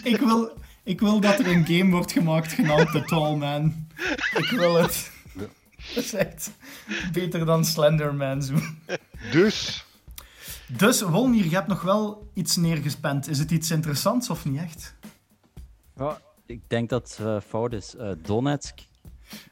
[0.02, 0.52] ik, wil,
[0.82, 3.86] ik wil dat er een game wordt gemaakt genaamd The Tall Man.
[4.36, 5.10] Ik wil het.
[5.94, 6.50] Dat is echt
[7.12, 8.54] beter dan Slenderman zo.
[9.32, 9.84] dus...
[10.66, 13.28] Dus, Wolnier, je hebt nog wel iets neergespend.
[13.28, 14.94] Is het iets interessants of niet echt?
[15.96, 17.94] Ja, ik denk dat het eh, fout is.
[17.96, 18.78] Eh, Donetsk.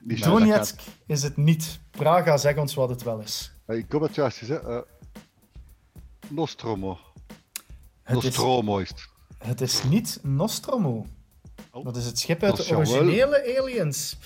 [0.00, 1.78] Die Donetsk is het niet.
[1.90, 3.52] Praga, zeg ons wat het wel is.
[3.66, 4.76] Ik dat het juist is, hè.
[4.76, 4.82] Eh,
[6.28, 6.98] Nostromo.
[8.02, 9.08] Het is, Nostromo is het.
[9.38, 11.06] het is niet Nostromo.
[11.70, 11.84] Oh.
[11.84, 14.16] Dat is het schip uit de wel- originele Aliens.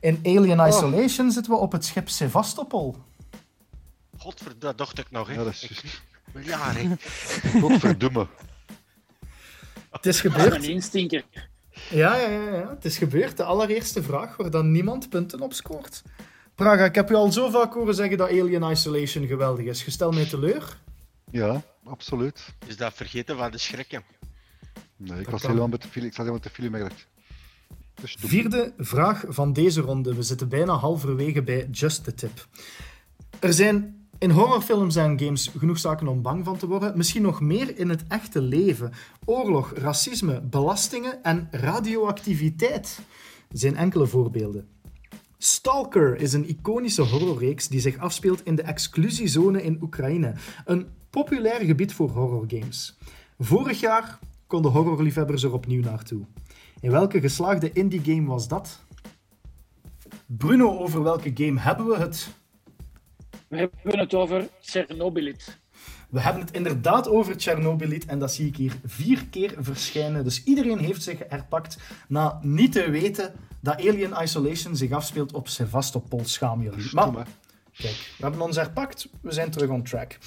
[0.00, 2.96] In Alien Isolation zitten we op het schip Sevastopol.
[4.18, 5.28] Godverdomme, dat dacht ik nog.
[5.28, 5.34] Hè.
[5.34, 5.82] Ja, dat is.
[6.42, 6.96] Ja, hè.
[7.60, 8.26] Godverdomme.
[9.90, 10.54] Het is Dat is gebeurd.
[10.54, 11.24] een instinker.
[11.88, 12.68] Ja, ja, ja, ja.
[12.70, 13.36] Het is gebeurd.
[13.36, 16.02] De allereerste vraag waar dan niemand punten op scoort.
[16.54, 19.84] Praga, ik heb u al zo vaak horen zeggen dat Alien Isolation geweldig is.
[19.84, 20.78] Je stelt mij teleur.
[21.30, 22.54] Ja, absoluut.
[22.66, 24.02] Is dat vergeten van de schrikken?
[24.96, 25.50] Nee, ik Dat was kan.
[25.50, 26.04] helemaal met de film.
[26.04, 27.04] Ik zat helemaal met de.
[28.00, 28.28] Dus stom.
[28.28, 30.14] Vierde vraag van deze ronde.
[30.14, 32.46] We zitten bijna halverwege bij Just the Tip.
[33.38, 36.96] Er zijn In horrorfilms en games genoeg zaken om bang van te worden.
[36.96, 38.92] Misschien nog meer in het echte leven.
[39.24, 43.00] Oorlog, racisme, belastingen en radioactiviteit
[43.52, 44.68] zijn enkele voorbeelden.
[45.38, 51.60] Stalker is een iconische horrorreeks die zich afspeelt in de exclusiezone in Oekraïne, een populair
[51.64, 52.98] gebied voor horrorgames.
[53.38, 56.24] Vorig jaar konden horrorliefhebbers er opnieuw naartoe.
[56.80, 58.80] In welke geslaagde indie game was dat?
[60.26, 62.38] Bruno, over welke game hebben we het?
[63.50, 65.58] We hebben het over Chernobylit.
[66.10, 70.24] We hebben het inderdaad over Chernobylit en dat zie ik hier vier keer verschijnen.
[70.24, 75.48] Dus iedereen heeft zich herpakt na niet te weten dat Alien Isolation zich afspeelt op
[75.48, 76.24] Sevastopol.
[76.24, 76.88] Schaam jullie.
[76.92, 77.26] Maar
[77.72, 80.18] kijk, we hebben ons herpakt, we zijn terug on track.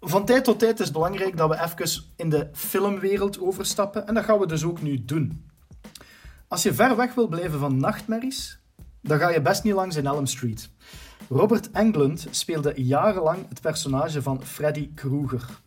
[0.00, 4.14] Van tijd tot tijd is het belangrijk dat we even in de filmwereld overstappen en
[4.14, 5.44] dat gaan we dus ook nu doen.
[6.48, 8.58] Als je ver weg wil blijven van nachtmerries,
[9.00, 10.70] dan ga je best niet langs in Elm Street.
[11.28, 15.60] Robert Englund speelde jarenlang het personage van Freddy Krueger.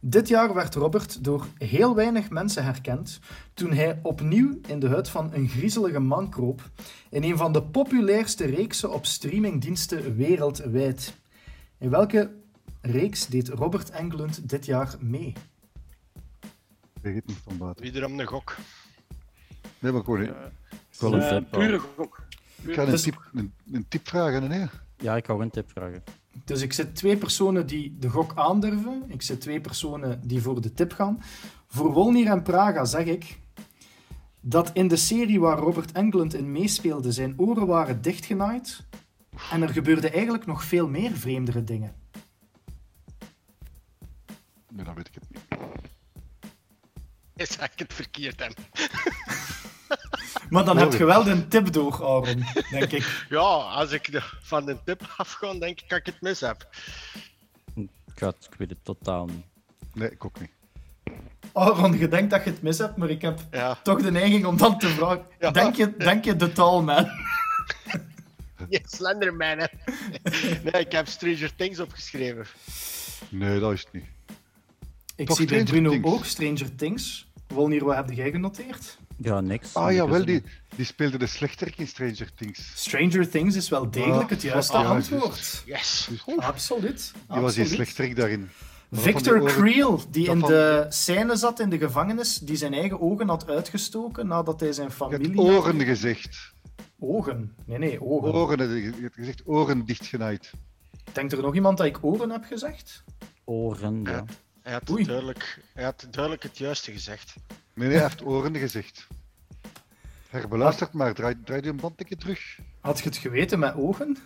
[0.00, 3.18] Dit jaar werd Robert door heel weinig mensen herkend
[3.54, 6.70] toen hij opnieuw in de huid van een griezelige man kroop
[7.10, 11.14] in een van de populairste reeksen op streamingdiensten wereldwijd.
[11.78, 12.30] In welke
[12.80, 15.32] reeks deed Robert Englund dit jaar mee?
[16.94, 17.84] Ik weet het niet van buiten.
[17.84, 18.56] Wederom een gok.
[19.78, 20.30] Nee, maar gewoon, Ik
[21.00, 22.22] een Eh, pure gok.
[22.62, 24.66] ik ga een Dus- tip, een, een tip vragen, nee.
[25.04, 26.02] Ja, ik hou een tip vragen.
[26.44, 29.04] Dus ik zit twee personen die de gok aandurven.
[29.08, 31.22] Ik zit twee personen die voor de tip gaan.
[31.66, 33.38] Voor Wolnir en Praga zeg ik
[34.40, 38.86] dat in de serie waar Robert Englund in meespeelde zijn oren waren dichtgenaaid.
[39.50, 41.94] En er gebeurde eigenlijk nog veel meer vreemdere dingen.
[44.70, 45.60] Nee, dan weet ik het niet.
[47.48, 48.52] Is ik het verkeerd hem.
[50.50, 53.24] Maar dan heb je wel de tip door, Aaron, denk ik.
[53.28, 56.68] Ja, als ik van de tip afga, denk ik dat ik het mis heb.
[57.74, 59.44] Ik, ik weet het totaal niet.
[59.92, 60.50] Nee, ik ook niet.
[61.52, 64.46] Aaron, je denkt dat je het mis hebt, maar ik heb Ja, toch de neiging
[64.46, 65.26] om dan te vragen.
[65.38, 65.50] Ja.
[65.50, 67.04] Denk, je, denk je de Tallman?
[68.68, 69.66] je Slenderman, hè.
[70.62, 72.46] Nee, ik heb Stranger Things opgeschreven.
[73.28, 74.04] Nee, dat is het niet.
[75.16, 76.06] Ik Toch zie bij Bruno Things.
[76.08, 77.26] ook Stranger Things.
[77.48, 78.98] Wolnir, wat heb jij genoteerd?
[79.16, 79.74] Ja, niks.
[79.74, 80.42] Ah ja, wel, die,
[80.76, 82.72] die speelde de slechterik in Stranger Things.
[82.74, 85.62] Stranger Things is wel degelijk het Ah, juiste ja, antwoord.
[85.66, 86.10] Yes.
[86.36, 87.12] Absoluut.
[87.28, 88.50] Die was die slechterik daarin.
[88.90, 93.28] Victor die Creel, die in de scène zat in de gevangenis, die zijn eigen ogen
[93.28, 95.38] had uitgestoken nadat hij zijn Je hebt familie...
[95.40, 96.52] oren gezegd.
[96.98, 97.54] Ogen?
[97.66, 98.32] Nee, nee, ogen.
[98.32, 100.50] Oren, je je hebt gezegd oren dichtgenaaid.
[101.12, 103.04] Denkt er nog iemand dat ik oren heb gezegd?
[103.44, 104.24] Oren, ja.
[104.64, 105.04] Hij had, Oei.
[105.04, 107.34] duidelijk, hij had duidelijk het juiste gezegd.
[107.74, 109.06] Nee, nee, hij heeft oren gezegd.
[110.28, 112.58] Herbeluisterd, maar draai, draai je een band een keer terug.
[112.80, 114.16] Had je het geweten met ogen?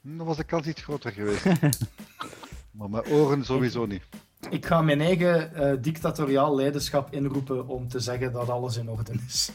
[0.00, 1.44] Dan was de kans iets groter geweest.
[2.76, 4.02] maar met oren sowieso niet.
[4.50, 9.12] Ik ga mijn eigen eh, dictatoriaal leiderschap inroepen om te zeggen dat alles in orde
[9.26, 9.50] is.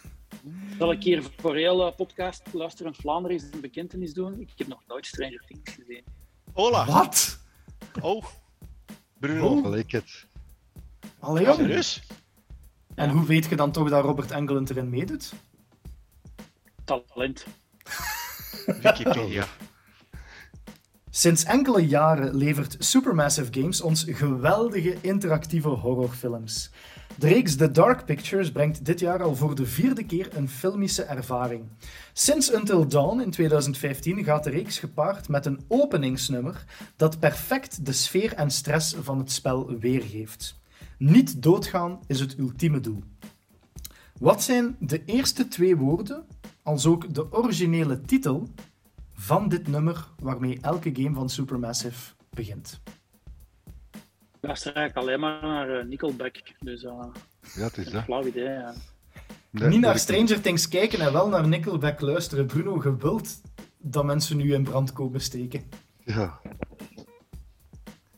[0.78, 4.40] Zal ik hier voor heel uh, podcast Luisterend Vlaanderen eens een bekentenis doen?
[4.40, 6.04] Ik heb nog nooit Stranger Things gezien.
[6.52, 6.86] Hola.
[6.86, 7.38] Wat?
[8.00, 8.24] Oh.
[9.24, 9.48] Bruno.
[9.48, 9.62] Oh.
[9.62, 10.26] Gelijk het.
[11.18, 11.56] Allee, jong.
[11.56, 12.02] Serieus?
[12.94, 15.32] En hoe weet je dan toch dat Robert Englund erin meedoet?
[16.84, 17.46] Talent.
[18.66, 19.46] Wikipedia.
[21.16, 26.70] Sinds enkele jaren levert Supermassive Games ons geweldige interactieve horrorfilms.
[27.18, 31.02] De reeks The Dark Pictures brengt dit jaar al voor de vierde keer een filmische
[31.02, 31.64] ervaring.
[32.12, 36.64] Sinds Until Dawn in 2015 gaat de reeks gepaard met een openingsnummer
[36.96, 40.60] dat perfect de sfeer en stress van het spel weergeeft.
[40.98, 43.02] Niet doodgaan is het ultieme doel.
[44.18, 46.24] Wat zijn de eerste twee woorden,
[46.62, 48.48] als ook de originele titel,
[49.24, 52.80] van dit nummer waarmee elke game van Supermassive begint?
[53.92, 54.00] Ik
[54.40, 56.36] luister eigenlijk alleen maar naar uh, Nickelback.
[56.60, 57.04] Dus uh,
[57.54, 58.04] Ja, het is een dat.
[58.04, 58.48] flauw idee.
[58.48, 58.74] Ja.
[59.50, 62.46] Nee, Niet naar Stranger Things kijken en wel naar Nickelback luisteren.
[62.46, 63.40] Bruno, je wilt
[63.78, 65.62] dat mensen nu in brand komen steken.
[66.04, 66.40] Ja,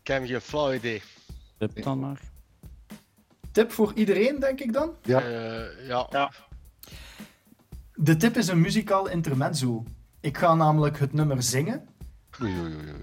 [0.03, 1.03] Ik heb geen flauw idee.
[1.59, 2.21] Tip dan maar.
[3.53, 4.91] Tip voor iedereen, denk ik dan?
[5.03, 5.21] ja.
[5.21, 6.07] Eh, ja.
[6.11, 6.33] Ja.
[7.95, 9.85] De tip is een muzikaal intermezzo.
[10.27, 11.89] Ik ga namelijk het nummer zingen,
[12.43, 12.95] Oei, oei, oei, oei.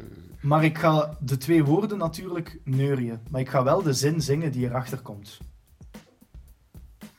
[0.41, 3.19] maar ik ga de twee woorden natuurlijk neurien.
[3.29, 5.37] Maar ik ga wel de zin zingen die erachter komt.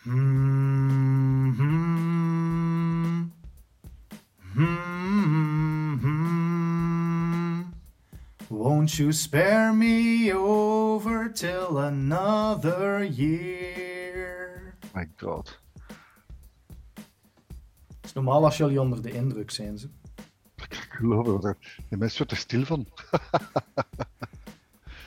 [0.02, 3.32] Hmm, hmm.
[4.52, 7.72] Hmm, hmm.
[8.48, 14.74] Won't you spare me over till another year?
[14.94, 15.62] My god.
[18.14, 19.78] Is normaal als jullie onder de indruk zijn.
[19.78, 19.88] Ze.
[20.88, 21.56] geloof het.
[21.88, 22.80] De mensen wordt er stil van.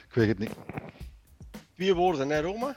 [0.07, 0.51] ik weet het niet.
[1.73, 2.75] Vier woorden, hè, Roma?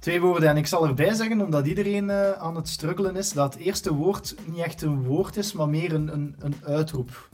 [0.00, 0.48] Twee woorden.
[0.48, 3.94] En ik zal erbij zeggen, omdat iedereen eh, aan het struggelen is, dat het eerste
[3.94, 7.28] woord niet echt een woord is, maar meer een, een, een uitroep.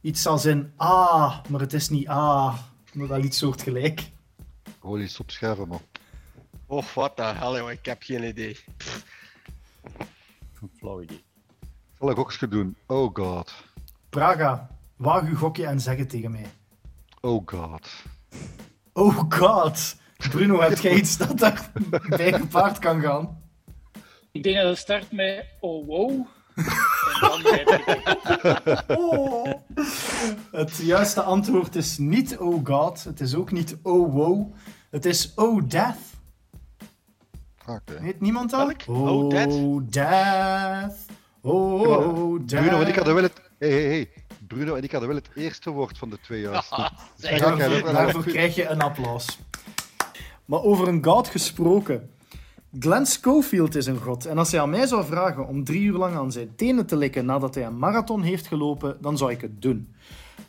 [0.00, 2.58] Iets als in ah, maar het is niet ah,
[2.92, 4.10] maar wel iets soortgelijk.
[4.80, 5.82] Gewoon iets opschrijven, man.
[6.66, 7.72] Och, wat de hel, jongen.
[7.72, 8.56] Ik heb geen idee.
[10.60, 11.24] Een flauw idee.
[11.98, 12.76] Zal ik ook eens doen?
[12.86, 13.54] Oh god.
[14.08, 16.46] Praga, waag uw gokje en zeg het tegen mij.
[17.20, 18.04] Oh god.
[18.92, 19.96] Oh god!
[20.30, 23.42] Bruno, heb jij iets dat daarbij gepaard kan gaan?
[24.32, 26.26] Ik denk dat het start met oh wow.
[26.54, 26.64] En
[27.20, 27.42] dan
[28.98, 29.52] Oh.
[30.52, 33.04] Het juiste antwoord is niet oh god.
[33.04, 34.54] Het is ook niet oh wow.
[34.90, 36.11] Het is oh death.
[37.66, 38.00] Oké.
[38.00, 38.66] Weet niemand dat?
[38.66, 38.82] Welk?
[38.86, 39.52] Oh, death.
[39.52, 40.94] Oh death.
[41.42, 42.62] Oh death.
[42.62, 43.40] Bruno en ik hadden wel het...
[43.58, 44.08] Hey, hey, hey.
[44.46, 46.70] Bruno en ik hadden wel het eerste woord van de twee juist.
[47.16, 49.38] Ja, Daarvoor, oké, daarvoor krijg je een applaus.
[50.44, 52.10] Maar over een god gesproken.
[52.78, 54.26] Glenn Schofield is een god.
[54.26, 56.96] En als hij aan mij zou vragen om drie uur lang aan zijn tenen te
[56.96, 59.94] likken nadat hij een marathon heeft gelopen, dan zou ik het doen.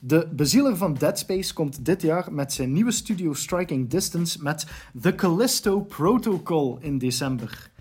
[0.06, 4.68] De bezieler van Dead Space komt dit jaar met zijn nieuwe studio Striking Distance met
[5.02, 7.72] The Callisto Protocol in december.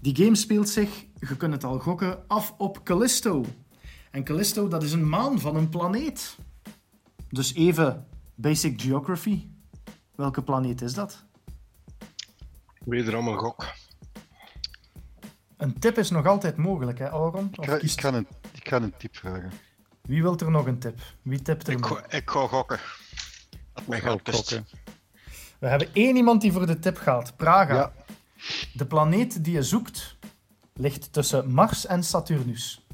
[0.00, 3.44] Die game speelt zich, je kunt het al gokken, af op Callisto.
[4.10, 6.36] En Callisto, dat is een maan van een planeet.
[7.28, 9.46] Dus even basic geography.
[10.14, 11.24] Welke planeet is dat?
[12.84, 13.66] Wederom een gok.
[15.56, 17.48] Een tip is nog altijd mogelijk, hè, Auron?
[17.52, 19.69] Ik Of ik, ga een, ik ga een tip vragen.
[20.10, 20.98] Wie wil er nog een tip?
[21.22, 21.88] Wie tipt er Ik, nog?
[21.88, 22.78] go- ik ga gokken.
[23.74, 24.66] Dat mij gokken.
[25.58, 27.36] We hebben één iemand die voor de tip gaat.
[27.36, 27.74] Praga.
[27.74, 27.92] Ja.
[28.72, 30.16] De planeet die je zoekt
[30.74, 32.84] ligt tussen Mars en Saturnus.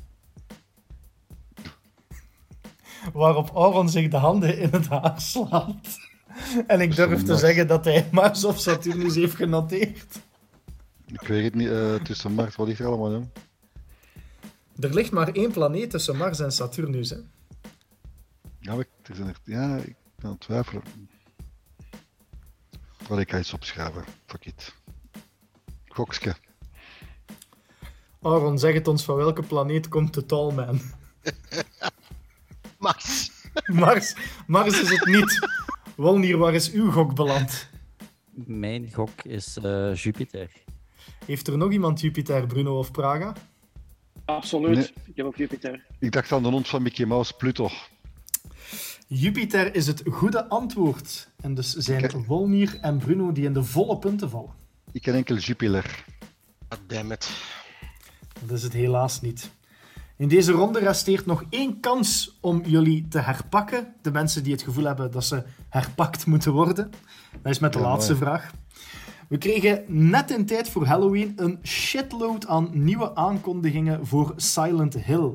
[3.12, 5.98] Waarop Auron zich de handen in het haar slaat.
[6.66, 10.18] En ik durf te zeggen dat hij Mars of Saturnus heeft genoteerd.
[11.06, 11.68] Ik weet het niet.
[11.70, 13.30] eh, tussen Mars, wat ligt er allemaal in?
[14.80, 17.10] Er ligt maar één planeet tussen Mars en Saturnus.
[17.10, 17.16] Hè?
[18.58, 20.82] Ja, ik- er zijn er, ja, ik ben aan het twijfelen.
[23.08, 24.04] Wel, ik ga iets opschrijven.
[24.26, 24.74] Fuck it.
[25.88, 26.34] Gokske.
[28.22, 30.80] Aaron, zeg het ons, van welke planeet komt de Tallman?
[32.78, 33.30] Max.
[33.66, 34.14] Mars,
[34.46, 35.48] Mars is het niet.
[35.96, 37.68] Wolnier, waar is uw gok beland?
[38.34, 40.50] Mijn gok is eh, Jupiter.
[41.26, 43.32] Heeft er nog iemand Jupiter, Bruno of Praga?
[44.26, 44.74] Absoluut.
[44.76, 44.92] Nee.
[45.04, 45.84] Ik heb ook Jupiter.
[45.98, 47.68] Ik dacht aan de hond van Mickey Mouse, Pluto.
[49.06, 51.28] Jupiter is het goede antwoord.
[51.40, 52.22] En dus zijn Oké.
[52.26, 54.50] Wolnier en Bruno die in de volle punten vallen.
[54.92, 56.04] Ik ken enkel Jupiler.
[56.68, 57.30] God damn it.
[58.40, 59.50] Dat is het helaas niet.
[60.16, 63.94] In deze ronde resteert nog één kans om jullie te herpakken.
[64.02, 66.90] De mensen die het gevoel hebben dat ze herpakt moeten worden.
[67.42, 68.24] Dat is met de Ja, laatste mooi.
[68.24, 68.50] vraag.
[69.28, 75.34] We kregen net in tijd voor Halloween een shitload aan nieuwe aankondigingen voor Silent Hill.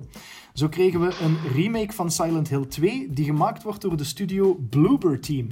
[0.53, 4.53] Zo kregen we een remake van Silent Hill 2 die gemaakt wordt door de studio
[4.69, 5.47] Bloober Team.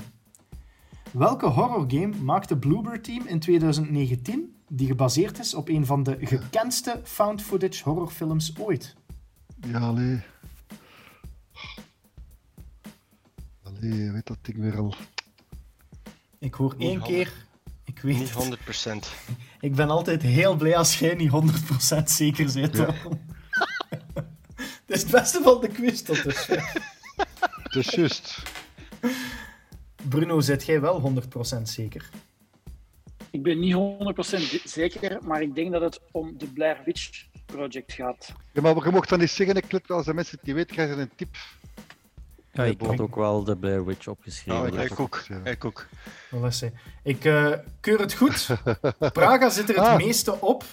[1.12, 7.02] Welke horrorgame maakte Bloober Team in 2019 die gebaseerd is op een van de gekendste
[7.04, 8.96] found footage horrorfilms ooit?
[9.68, 10.22] Ja, allee.
[13.64, 14.94] Allee, weet dat ding weer al.
[16.38, 17.48] Ik hoor één keer.
[17.90, 18.60] Ik weet Niet het.
[18.88, 18.90] 100%.
[19.68, 22.78] Ik ben altijd heel blij als jij niet 100% zeker bent.
[22.78, 22.94] Ja.
[24.56, 26.72] Het is het beste van de quiz tot dusver.
[27.64, 28.44] Het is juist.
[30.10, 31.14] Bruno, zit jij wel
[31.58, 32.10] 100% zeker?
[33.32, 33.76] Ik ben niet
[34.62, 38.34] 100% zeker, maar ik denk dat het om de Blair Witch Project gaat.
[38.54, 40.76] Ja, maar je mocht dan niet zeggen, ik let als de mensen het niet weten,
[40.76, 41.38] krijgen ze een tip.
[42.66, 44.74] Ja, ik had ook wel de Blair Witch opgeschreven.
[44.80, 45.24] Oh, ik ook.
[45.44, 45.88] Ik ook.
[46.30, 46.70] Wel eens, hè.
[47.04, 48.48] Ik eh, keur het goed.
[49.14, 49.98] Praga zit er het Ah.
[49.98, 50.64] meeste op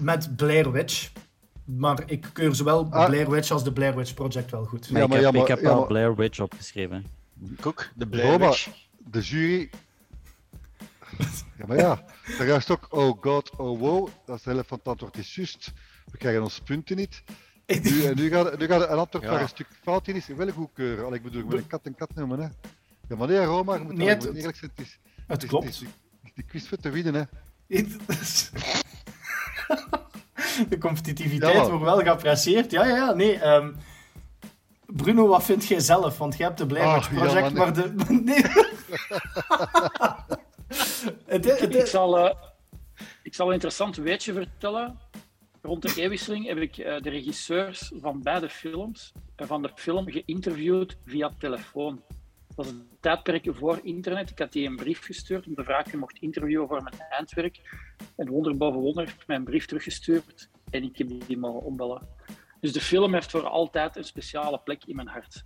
[0.00, 1.10] met Blair Witch.
[1.64, 3.06] Maar ik keur zowel Ah.
[3.06, 4.90] Blair Witch als de Blair Witch Project wel goed.
[4.90, 7.06] Maar Ja, ik maar heb, ja, maar- ik heb ja, wel Blair Witch opgeschreven.
[7.58, 7.88] Ik ook.
[7.94, 8.68] De Blair Roma, Witch.
[8.96, 9.70] de jury.
[11.58, 12.04] Ja, maar ja,
[12.38, 15.34] daar juist ook, oh god, oh wow, dat is de helft van het antwoord is
[15.34, 15.72] juist.
[16.10, 17.22] We krijgen ons punten niet.
[17.82, 19.30] Nu, en nu gaat, nu gaat een antwoord Ja.
[19.30, 21.04] waar een stuk fout in is, wel goedkeuren.
[21.04, 22.46] Allee, ik bedoel, ik moet een kat een kat noemen, hè.
[23.08, 25.48] Ja, maar nee, Roma, je moet, Nee, het- eerlijk zijn, het is, Het het is,
[25.48, 25.64] klopt.
[25.66, 25.80] het
[26.22, 27.22] het de quiz voor te winnen, hè.
[30.68, 31.68] De competitiviteit Ja.
[31.68, 32.70] wordt wel geapprecieerd.
[32.70, 33.12] Ja, ja, ja.
[33.12, 33.72] Nee, ehm,
[34.86, 36.18] Bruno, wat vind jij zelf?
[36.18, 37.94] Want jij hebt de Blair Ah, Witch ja, Project, maar maar de...
[38.24, 38.42] Nee.
[41.26, 42.34] het, is- het, Ik zal, eh,
[43.22, 44.98] ik zal een interessant weetje vertellen.
[45.66, 50.10] Rond de eeuwwisseling heb ik eh, de regisseurs van beide films, uh, van de film,
[50.10, 52.02] geïnterviewd via telefoon.
[52.46, 54.30] Dat was een tijdperk voor internet.
[54.30, 57.60] Ik had die een brief gestuurd om de vraag je mocht interviewen voor mijn eindwerk.
[58.16, 62.08] En wonder boven wonder heeft mij een brief teruggestuurd en ik heb die mogen ombellen.
[62.60, 65.44] Dus de film heeft voor altijd een speciale plek in mijn hart.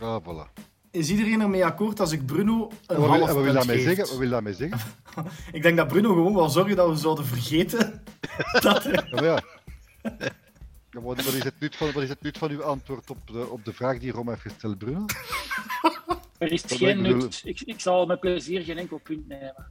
[0.00, 0.52] Ah, voilà.
[0.90, 3.84] Is iedereen ermee akkoord als ik Bruno een Wat half wil, wat wil daarmee geef?
[3.84, 4.04] zeggen?
[4.04, 4.80] Wat wil je daarmee zeggen?
[5.52, 8.02] Ik denk dat Bruno gewoon wil zorgen dat we zouden vergeten
[8.60, 8.82] dat.
[9.10, 9.42] Ja,
[10.18, 10.28] ja.
[10.90, 13.46] Ja, wat, is het nut van, wat is het nut van uw antwoord op de,
[13.48, 15.04] op de vraag die Rom heeft gesteld, Bruno?
[16.38, 17.40] Er is geen nut.
[17.44, 19.66] Ik, ik zal met plezier geen enkel punt nemen.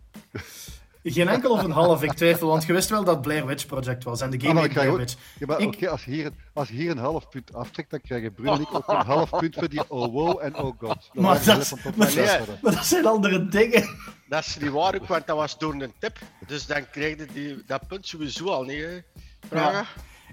[1.03, 4.03] Geen enkel of een half, ik twijfel, want je wist wel dat Blair Witch Project
[4.03, 5.39] was en de Ah, game maar heet ik krijg Blair ook- Witch.
[5.39, 7.89] Ja, maar Ik- oké, als, je hier, een- als je hier een half punt aftrekt,
[7.89, 10.63] dan krijgen Bruno en ik ook een half punt voor die oh wow en oh
[10.79, 11.09] god.
[11.13, 12.39] Dat Maar dat- maar nee.
[12.61, 13.89] dat zijn andere dingen.
[14.29, 16.17] Dat is niet waar ook, want dat was door een tip.
[16.47, 18.99] Dus dan kreeg je die, dat punt sowieso al niet, hè,
[19.47, 19.85] Praga.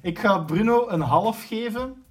[0.03, 2.05] Ik ga Bruno een half geven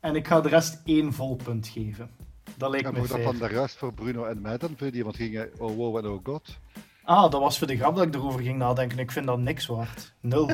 [0.00, 2.10] en ik ga de rest één vol punt geven.
[2.56, 5.04] Dat lijkt En me dat van de rest voor Bruno en mij dan, voor die,
[5.04, 6.58] want gingen oh wow en oh god.
[7.04, 8.98] Ah, dat was voor de grap dat ik erover ging nadenken.
[8.98, 10.14] Ik vind dat niks waard.
[10.20, 10.50] Nul.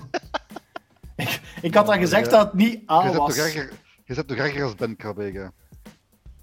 [1.17, 3.37] ik, ik had dan gezegd dat het niet Je A zet toch was.
[3.37, 3.73] erger,
[4.05, 4.97] je zet toch erger als Ben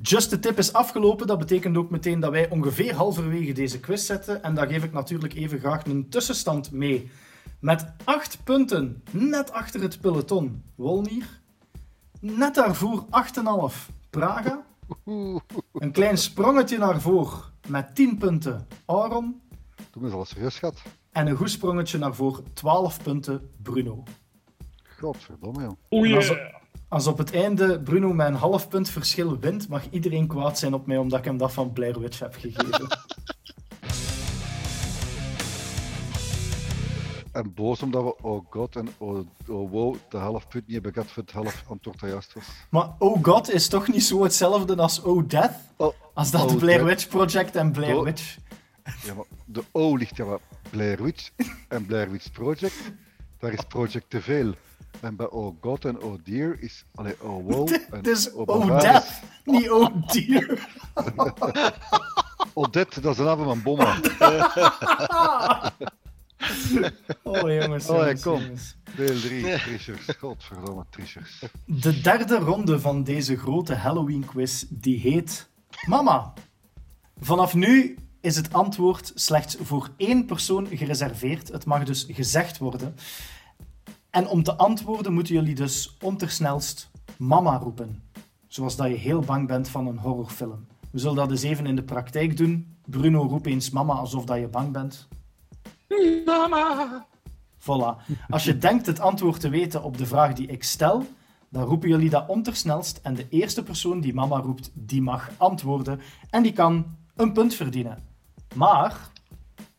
[0.02, 1.28] Just de tip is afgelopen.
[1.28, 4.44] Dat betekent ook meteen dat wij ongeveer halverwege deze quiz zitten.
[4.44, 7.12] En daar geef ik natuurlijk even graag een tussenstand mee.
[7.60, 11.40] Met 8 punten, net achter het peloton, Wolnier.
[12.20, 13.06] Net daarvoor
[13.72, 14.66] 8,5 Praga.
[15.74, 19.42] Een klein sprongetje naar voren met 10 punten Aaron.
[19.92, 20.82] Toen is alles serieus schat.
[21.12, 24.04] En een goed sprongetje naar voren 12 punten Bruno.
[25.00, 26.00] Godverdomme, joh.
[26.00, 26.16] Oei.
[26.16, 26.34] Als,
[26.88, 30.74] als op het einde Bruno met een half punt verschil wint, mag iedereen kwaad zijn
[30.74, 32.88] op mij omdat ik hem dat van Blair Witch heb gegeven.
[37.32, 40.94] En boos omdat we oh god en oh, oh wow de half punt niet hebben
[40.94, 42.44] gehad voor het half antwoord dat juist was.
[42.70, 45.52] maar Oh God is toch niet zo hetzelfde als Oh Death?
[45.78, 46.90] Oh, Als dat Oh Blair Death.
[46.90, 48.04] Witch Project en Blair Oh.
[48.04, 48.38] Witch.
[49.04, 51.30] Ja, maar de O ligt ja maar Blair Witch
[51.68, 52.92] en Blair Witch Project.
[53.40, 54.54] Daar is Project te veel.
[55.00, 58.48] En bij Oh God en Oh Dear is allee, Oh Wow en Het is Oh
[58.48, 58.80] Oh.
[58.80, 60.68] Death, niet Oh Dear.
[62.54, 64.00] Odette, dat is de naam van mijn bomma.
[67.24, 68.42] Oh jongens, Oh, ja, kom.
[68.42, 68.76] jongens.
[68.96, 70.06] Deel 3, Trishers.
[70.20, 71.44] Godverdomme, Trishers.
[71.66, 75.50] De derde ronde van deze grote Halloween quiz, die heet
[75.88, 76.34] Mama.
[77.20, 81.48] Vanaf nu is het antwoord slechts voor één persoon gereserveerd.
[81.48, 82.96] Het mag dus gezegd worden.
[84.10, 88.04] En om te antwoorden moeten jullie dus ontersnelst mama roepen.
[88.48, 90.66] Zoals dat je heel bang bent van een horrorfilm.
[90.92, 92.76] We zullen dat eens even in de praktijk doen.
[92.86, 95.08] Bruno, roep eens mama alsof dat je bang bent.
[96.26, 97.08] Mama.
[97.60, 98.18] Voilà.
[98.30, 101.06] Als je denkt het antwoord te weten op de vraag die ik stel,
[101.50, 106.02] dan roepen jullie dat ontersnelst en de eerste persoon die mama roept, die mag antwoorden
[106.30, 108.08] en die kan een punt verdienen.
[108.56, 109.12] Maar,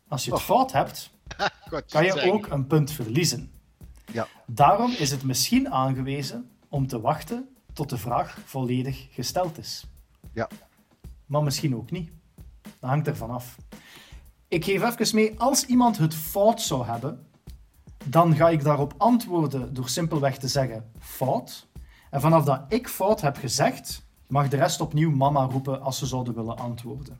[0.09, 1.11] als je het fout hebt,
[1.71, 3.53] God, kan je ook een punt verliezen.
[4.13, 4.27] Ja.
[4.47, 9.85] Daarom is het misschien aangewezen om te wachten tot de vraag volledig gesteld is.
[10.33, 10.49] Ja.
[11.27, 12.11] Maar misschien ook niet.
[12.63, 13.57] Dat hangt ervan af.
[14.51, 17.26] Ik geef even mee, als iemand het fout zou hebben,
[18.05, 21.68] dan ga ik daarop antwoorden door simpelweg te zeggen fout.
[22.11, 26.07] En vanaf dat ik fout heb gezegd, mag de rest opnieuw mama roepen als ze
[26.07, 27.18] zouden willen antwoorden.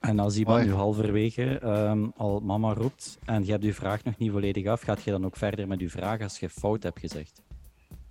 [0.00, 4.18] En als iemand nu halverwege ehm, al mama roept en je hebt je vraag nog
[4.18, 7.00] niet volledig af, gaat je dan ook verder met je vraag als je fout hebt
[7.00, 7.42] gezegd?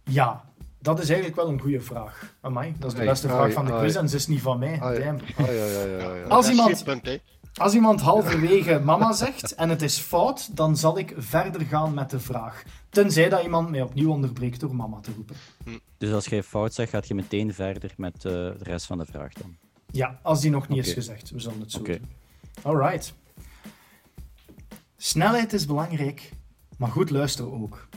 [0.04, 0.44] Ja,
[0.80, 2.36] dat is eigenlijk wel een goede vraag.
[2.42, 3.82] Amai, dat is de beste ai, vraag van de ai.
[3.82, 4.80] quiz en ze is niet van mij.
[4.80, 5.20] Damn.
[6.30, 7.22] Als Dat is iemand-.
[7.58, 12.10] Als iemand halverwege mama zegt en het is fout, dan zal ik verder gaan met
[12.10, 12.64] de vraag.
[12.90, 15.36] Tenzij dat iemand mij opnieuw onderbreekt door mama te roepen.
[15.98, 19.06] Dus als je fout zegt, gaat je meteen verder met eh, de rest van de
[19.06, 19.56] vraag dan.
[19.92, 21.30] Ja, als die nog niet is gezegd.
[21.30, 21.98] We zullen het zo Oké.
[21.98, 22.10] doen.
[22.62, 23.14] Alright.
[24.98, 26.32] Snelheid is belangrijk,
[26.78, 27.88] maar goed luisteren ook.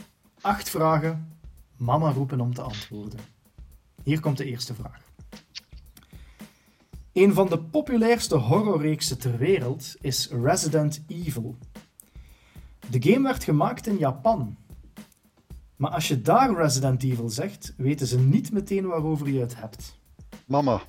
[0.41, 1.37] Acht vragen,
[1.77, 3.19] mama roepen om te antwoorden.
[4.03, 5.08] Hier komt de eerste vraag.
[7.19, 11.57] Een van de populairste horrorreeksen ter wereld is Resident Evil.
[12.89, 14.57] De game werd gemaakt in Japan.
[15.75, 19.99] Maar als je daar Resident Evil zegt, weten ze niet meteen waarover je het hebt.
[20.45, 20.81] Mama,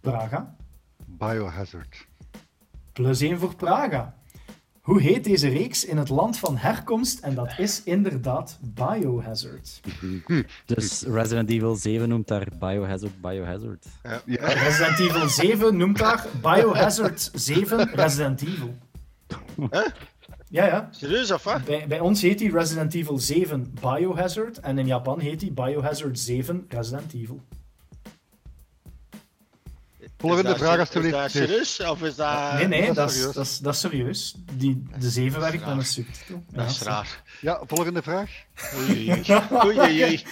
[0.00, 0.56] Praga?
[1.04, 2.08] Biohazard.
[2.92, 4.16] Plus 1 voor Praga.
[4.82, 7.18] Hoe heet deze reeks in het land van herkomst?
[7.18, 9.80] En dat is inderdaad Biohazard.
[10.66, 13.86] Dus Resident Evil 7 noemt daar Biohazard Biohazard.
[14.24, 18.74] Ja, Resident Evil 7 noemt daar Biohazard 7 Resident Evil.
[20.48, 20.88] Ja, ja.
[20.90, 21.64] Serieus of wat?
[21.64, 26.18] Bij, bij ons heet die Resident Evil 7 Biohazard en in Japan heet die Biohazard
[26.18, 27.40] 7 Resident Evil.
[30.22, 31.14] Volgende Is vraag, alstublieft.
[31.14, 32.52] Is dat serieus of is dat...
[32.52, 33.34] nee, nee, dat dat is serieus.
[33.34, 34.34] dat, is, dat is serieus.
[34.52, 36.42] Die, de 7 is werkt met een subtitel.
[36.50, 37.22] Dat is Ja, raar.
[37.40, 38.30] Ja, volgende vraag.
[38.76, 39.10] Oei,
[39.64, 40.02] oei, oei.
[40.04, 40.24] Oei.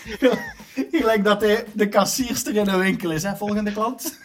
[0.91, 3.37] Gelijk dat hij de kassierster in een winkel is, hè?
[3.37, 4.19] Volgende klant.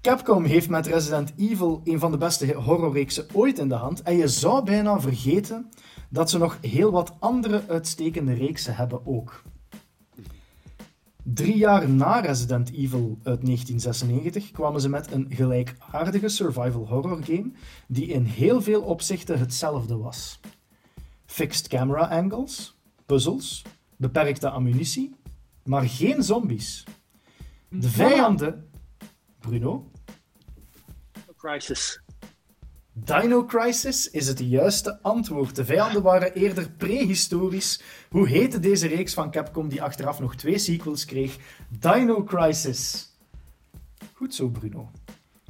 [0.00, 4.02] Capcom heeft met Resident Evil een van de beste horrorreeksen ooit in de hand.
[4.02, 5.70] En je zou bijna vergeten
[6.08, 9.42] dat ze nog heel wat andere uitstekende reeksen hebben ook.
[11.34, 17.52] Drie jaar na Resident Evil uit 1996 kwamen ze met een gelijkaardige survival horror game
[17.88, 20.40] die in heel veel opzichten hetzelfde was.
[21.26, 23.62] Fixed camera angles, puzzels,
[23.96, 25.14] beperkte ammunitie,
[25.64, 26.84] maar geen zombies.
[27.68, 28.70] De vijanden...
[29.38, 29.90] Bruno?
[31.36, 32.00] Crisis.
[33.04, 35.56] Dino Crisis is het juiste antwoord.
[35.56, 37.82] De vijanden waren eerder prehistorisch.
[38.10, 41.36] Hoe heette deze reeks van Capcom die achteraf nog twee sequels kreeg?
[41.68, 43.12] Dino Crisis.
[44.12, 44.90] Goed zo, Bruno.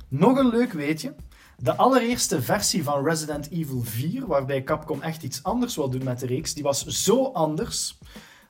[0.09, 1.15] Nog een leuk weetje.
[1.59, 6.21] De allereerste versie van Resident Evil 4, waarbij Capcom echt iets anders wil doen met
[6.21, 7.99] de reeks, die was zo anders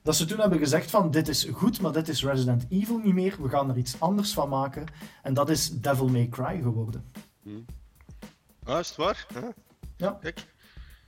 [0.03, 3.15] dat ze toen hebben gezegd van dit is goed, maar dit is Resident Evil niet
[3.15, 3.37] meer.
[3.43, 4.85] We gaan er iets anders van maken.
[5.23, 7.05] En dat is Devil May Cry geworden.
[8.67, 9.27] Ah, is het waar?
[9.35, 9.49] Huh?
[9.97, 10.19] Ja.
[10.21, 10.47] Kijk.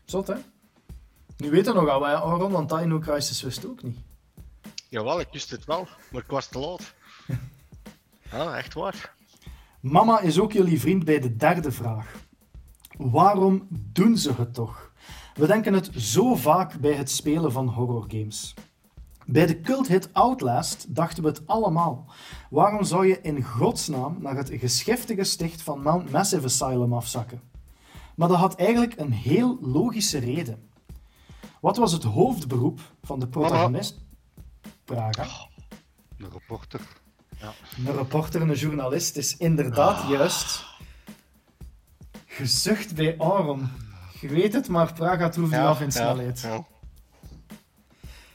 [0.05, 0.35] Zot, hè?
[1.37, 3.99] Nu weten we nog al, Aaron, want Dino Crisis wist ook niet.
[4.89, 6.95] Jawel, ik wist het wel, maar ik was te laat.
[8.33, 9.15] Ah, echt waar.
[9.81, 12.15] Mama is ook jullie vriend bij de derde vraag.
[12.97, 14.93] Waarom doen ze het toch?
[15.35, 18.55] We denken het zo vaak bij het spelen van horrorgames.
[19.27, 22.07] Bij de culthit Outlast dachten we het allemaal.
[22.51, 27.41] Waarom zou je in godsnaam naar het geschiftige sticht van Mount Massive Asylum afzakken?
[28.19, 30.69] Maar dat had eigenlijk een heel logische reden.
[31.61, 33.99] Wat was het hoofdberoep van de protagonist?
[34.85, 35.27] Praga.
[36.19, 36.81] Een reporter.
[37.87, 40.65] Een reporter, een journalist is inderdaad juist
[42.27, 43.69] gezucht bij Aaron.
[44.21, 46.41] Je weet het, maar Praga troeft nu af in snelheid.
[46.41, 46.67] ja.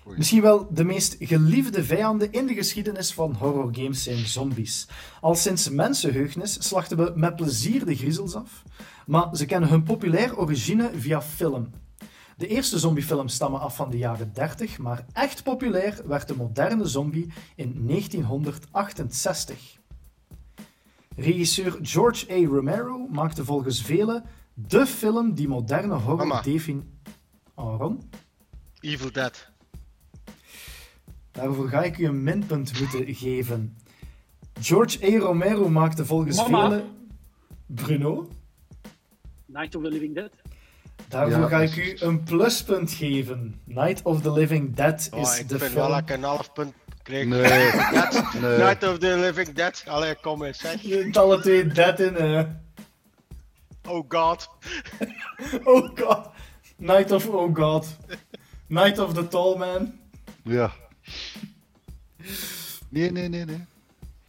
[0.06, 4.88] Misschien wel de meest geliefde vijanden in de geschiedenis van horrorgames zijn zombies.
[5.22, 8.64] Al sinds mensenheugnis slachten we met plezier de griezels af,
[9.08, 11.70] maar ze kennen hun populair origine via film.
[12.38, 16.86] De eerste zombiefilms stammen af van de jaren 30, maar echt populair werd de moderne
[16.86, 19.78] zombie in 1968.
[21.16, 22.48] Regisseur George A.
[22.48, 24.24] Romero maakte volgens velen
[24.54, 26.42] de film die moderne horror Mama.
[26.42, 26.92] defin...
[27.56, 28.10] Aaron?
[28.80, 29.50] Evil Dead.
[31.32, 33.78] Daarvoor ga ik u een minpunt moeten geven.
[34.60, 35.20] George A.
[35.20, 36.70] Romero maakte volgens Mama.
[36.70, 36.86] velen...
[37.66, 38.30] Bruno?
[39.54, 40.32] Night of the Living Dead.
[41.08, 43.60] Daarvoor Ja, ga ik u een pluspunt geven.
[43.64, 45.82] Night of the Living Dead Oh, is ik de vind film...
[45.82, 46.74] wel dat ik een half punt
[47.04, 47.26] kreeg.
[47.26, 47.42] Nee.
[48.42, 48.58] Nee.
[48.58, 49.84] Night of the Living Dead.
[49.88, 50.82] Allee, kom eens, zeg.
[50.82, 52.44] Je hebt alle twee dead in, hè.
[53.88, 54.50] Oh god.
[55.64, 56.30] Oh god.
[56.78, 57.28] Night of...
[57.28, 57.98] Oh god.
[58.68, 59.94] Night of the Tall Man.
[60.44, 60.72] Ja.
[62.90, 63.66] Nee, nee, nee, nee.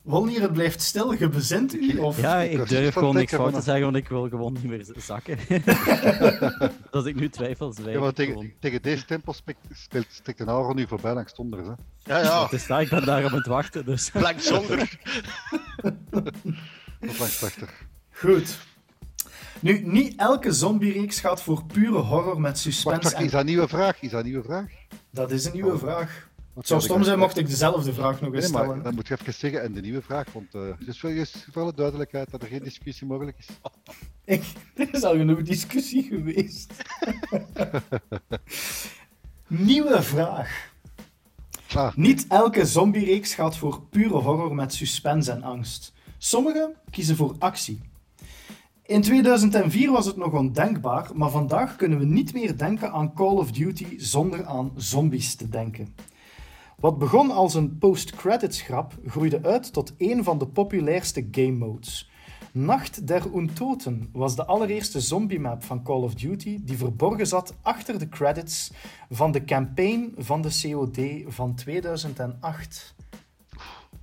[0.04, 1.12] Wolnier, het blijft stil.
[1.12, 1.98] Je bezint u?
[1.98, 2.20] Of...
[2.20, 5.38] Ja, Ik durf gewoon niks fout te zeggen, want ik wil gewoon niet meer zakken.
[6.90, 10.48] Als ik nu twijfel, zwijg Ja, maar tegen, tegen deze tempo speelt, speelt stikt een
[10.48, 11.58] Aaron nu voorbij langs onder.
[11.58, 11.72] Hè.
[12.04, 12.42] Ja, ja.
[12.42, 14.10] Het is daar, ik ben daar op het wachten, dus...
[14.10, 14.98] Blank zonder.
[17.08, 17.68] Of langs achter.
[18.10, 18.58] Goed.
[19.60, 23.46] Nu, niet elke zombie-reeks gaat voor pure horror met suspense wacht, en is dat een
[23.46, 24.02] nieuwe vraag?
[24.02, 24.70] Is dat een nieuwe vraag?
[25.10, 26.28] Dat is een nieuwe vraag.
[26.54, 28.82] Het zou stom zijn mocht ik dezelfde vraag nog eens stellen.
[28.82, 31.62] dan moet je even zeggen, en de nieuwe vraag, want uh, is voor, juist voor
[31.62, 33.46] alle duidelijkheid dat er geen discussie mogelijk is.
[34.34, 34.44] Ik,
[34.74, 36.72] er is al genoeg discussie geweest.
[39.46, 40.72] Nieuwe vraag.
[41.74, 45.92] Ah, Niet elke zombie-reeks gaat voor pure horror met suspense en angst.
[46.18, 47.80] Sommigen kiezen voor actie.
[48.82, 53.36] In 2004 was het nog ondenkbaar, maar vandaag kunnen we niet meer denken aan Call
[53.36, 55.94] of Duty zonder aan zombies te denken.
[56.84, 62.10] Wat begon als een post-credits grap groeide uit tot een van de populairste game modes.
[62.52, 67.98] Nacht der Untoten was de allereerste zombie-map van Call of Duty die verborgen zat achter
[67.98, 68.72] de credits
[69.10, 70.98] van de campaign van de COD
[71.34, 72.94] van 2008.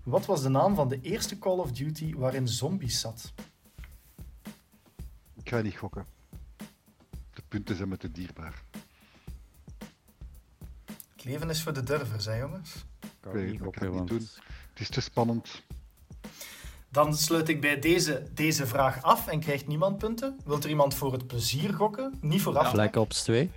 [0.03, 3.33] Wat was de naam van de eerste Call of Duty waarin zombies zat?
[5.37, 6.05] ik ga niet gokken.
[7.33, 8.63] De punten zijn me te dierbaar.
[11.21, 12.75] Het leven is voor de durvers, hè jongens?
[13.01, 14.27] Ik kan weet niet kan doen.
[14.69, 15.61] Het is te spannend.
[16.89, 20.39] Dan sluit ik bij deze, deze vraag af en krijgt niemand punten.
[20.45, 22.17] Wilt er iemand voor het plezier gokken?
[22.21, 22.71] Niet vooraf.
[22.71, 23.51] Black Ops 2.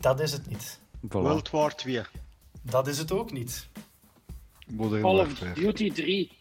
[0.00, 0.78] Dat is het niet.
[1.06, 1.08] Voilà.
[1.08, 2.02] World War 2.
[2.62, 3.68] Dat is het ook niet.
[4.66, 5.38] Modern Call of.
[5.38, 6.38] Duty 3.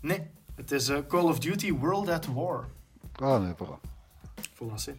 [0.00, 0.22] Nee,
[0.54, 2.68] het is eh, Call of Duty World at War.
[3.12, 3.94] Ah, nee, voilà.
[4.54, 4.92] Voilà.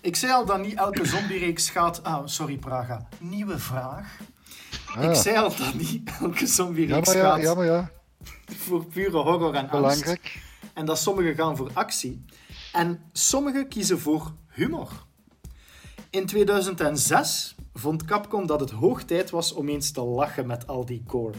[0.00, 2.02] Ik zei al dat niet elke zombie-reeks gaat...
[2.02, 3.08] Ah, sorry Praga.
[3.18, 4.18] Nieuwe vraag.
[5.00, 6.46] Ik Ah, zei al dat niet elke
[6.86, 7.90] ja, maar ja, gaat ja, maar ja.
[8.44, 9.70] voor pure horror en angst.
[9.70, 10.42] Belangrijk.
[10.74, 12.24] En dat sommige gaan voor actie.
[12.72, 14.88] En sommige kiezen voor humor.
[16.10, 20.84] In 2006 vond Capcom dat het hoog tijd was om eens te lachen met al
[20.84, 21.38] die gore.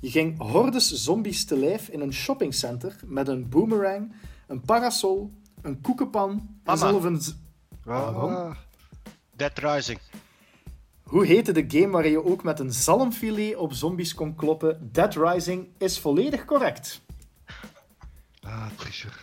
[0.00, 4.12] Je ging hordes zombies te lijf in een shoppingcenter met een boomerang,
[4.46, 5.30] een parasol,
[5.62, 7.20] een koekenpan en zelf een...
[7.84, 8.56] Waarom?
[9.36, 9.98] Dead Rising.
[11.10, 14.88] Hoe heette de game waar je ook met een zalmfilet op zombies kon kloppen?
[14.92, 17.00] Dead Rising is volledig correct.
[18.42, 19.20] ah, tricher.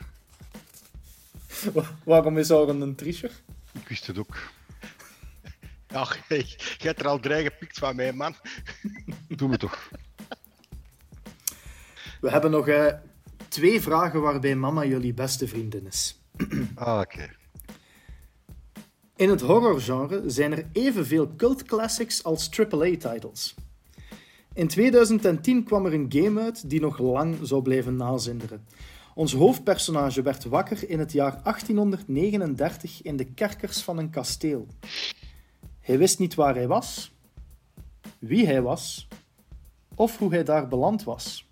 [1.74, 3.32] Wa- Waarom is Auron een tricher?
[3.74, 4.36] Ik wist het ook.
[5.88, 6.08] Ja,
[6.38, 6.56] je
[6.88, 8.36] hebt er al drie gepikt van mij, man.
[9.28, 9.90] Doe me toch.
[12.22, 12.94] We hebben nog eh,
[13.48, 16.20] twee vragen waarbij mama jullie beste vriendin is.
[16.76, 17.30] Ah, oké.
[19.18, 23.56] In het horrorgenre zijn er evenveel cult classics als AAA-titles.
[24.54, 28.66] In 2010 kwam er een game uit die nog lang zou blijven nazinderen.
[29.16, 34.68] Ons hoofdpersonage werd wakker in het jaar 1839 in de kerkers van een kasteel.
[35.80, 37.14] Hij wist niet waar hij was,
[38.20, 39.08] wie hij was
[39.96, 41.50] of hoe hij daar beland was.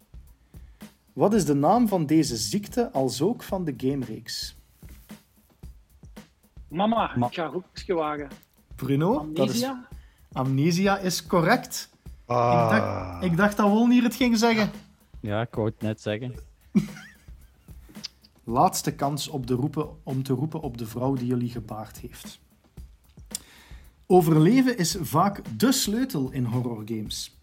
[1.13, 4.54] Wat is de naam van deze ziekte als ook van de gamereeks?
[6.75, 8.27] Mama, Ma- ik ga een hoekje wagen.
[8.75, 9.87] Bruno, dat is, Amnesia?
[10.31, 11.89] amnesia is correct.
[12.27, 14.69] Ik, Ah, dacht, ik dacht dat Wolnier het ging zeggen.
[15.19, 16.33] Ja, ik wou het net zeggen.
[18.43, 22.39] Laatste kans op de roepen, om te roepen op de vrouw die jullie gebaard heeft.
[24.07, 27.37] Overleven is vaak dé sleutel in horrorgames.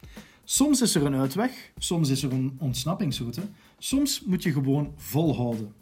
[0.45, 3.43] Soms is er een uitweg, soms is er een ontsnappingsroute,
[3.79, 5.75] soms moet je gewoon volhouden.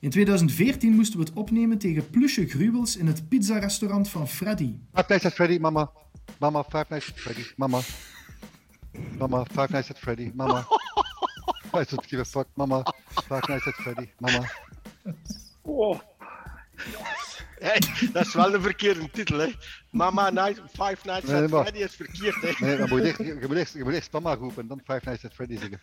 [0.00, 4.74] In 2014 moesten we het opnemen tegen plusje gruwels in het pizzarestaurant van Freddy.
[4.94, 5.90] Five Nights at Freddy, mama.
[6.38, 7.80] Mama, Five Nights at Freddy, mama.
[9.18, 10.58] Mama, Five Nights at Freddy, mama.
[11.74, 12.82] I don't give a fuck, mama.
[13.26, 14.50] Five Nights at Freddy, mama.
[15.62, 16.00] Oh,
[17.58, 17.78] Hey,
[18.12, 19.52] dat is wel de verkeerde titel, hè.
[19.90, 22.66] Mama Night, Five Nights Nee, at maar- Freddy is verkeerd, hè.
[22.66, 25.00] Nee, dan moet je, eerst, je, moet eerst, je moet mama roepen en dan Five
[25.04, 25.80] Nights at Freddy zingen.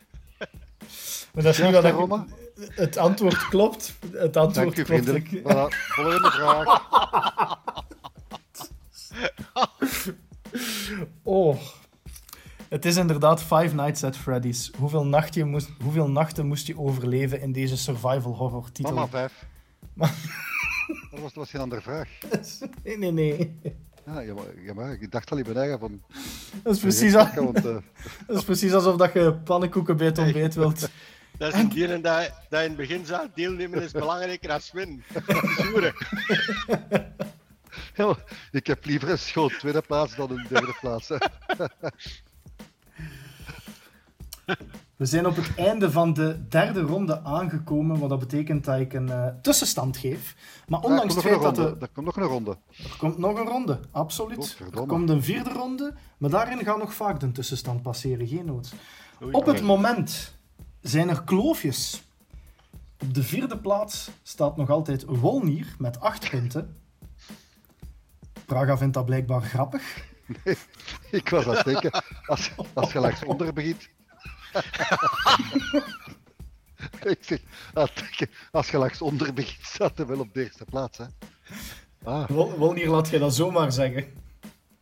[1.34, 2.26] Maar dat is ik- Roma?
[2.70, 3.94] Het antwoord klopt.
[4.12, 5.36] Het antwoord Dank klopt.
[5.36, 6.84] Voilà, volgende vraag.
[11.24, 11.58] Oh.
[12.70, 14.72] Het is inderdaad Five Nights at Freddy's.
[14.78, 18.94] Hoeveel, nacht je moest, hoeveel nachten moest je overleven in deze survival horror titel?
[18.94, 19.46] Mama, vijf.
[19.94, 20.12] Ma-
[21.12, 22.10] Dat was, dat was geen andere vraag.
[22.84, 23.60] Nee, nee, nee.
[24.06, 26.02] Ja, ja, maar, ja, maar ik dacht al in mijn eigen van...
[26.64, 27.64] Dat is precies, al- Want, eh,
[28.28, 30.80] dat is precies alsof dat je pannenkoeken bij het ontbijt wilt.
[31.38, 35.04] Dat is een dieren dat, dat in het begin zei, deelnemen is belangrijker dan winnen.
[35.58, 35.94] Zoeren.
[37.96, 38.16] ja,
[38.52, 41.08] ik heb liever een schoon tweede plaats dan een derde plaats.
[41.10, 41.18] hè.
[44.96, 48.94] We zijn op het einde van de derde ronde aangekomen, wat dat betekent dat ik
[48.94, 50.36] een eh, tussenstand geef.
[50.68, 52.58] Maar Ja, ondanks er, het feit dat de, er komt nog een ronde.
[52.78, 54.38] er komt nog een ronde, absoluut.
[54.38, 54.88] Er Godverdomme.
[54.88, 58.74] komt een vierde ronde, maar daarin gaat nog vaak de tussenstand passeren, geen nood.
[59.24, 59.66] Oei, Op het oei.
[59.66, 60.36] moment
[60.82, 62.04] zijn er kloofjes.
[63.00, 66.78] Op de vierde plaats staat nog altijd Wolnier met acht punten.
[68.46, 70.08] Praga vindt dat blijkbaar grappig.
[71.12, 73.90] Ik was aan het denken, als, als je langs onder begint...
[78.52, 80.98] als je langs onder begint, staat hij wel op de eerste plaats.
[80.98, 81.06] Hè.
[82.04, 84.06] Ah, Wolnier, laat je dat zomaar zeggen.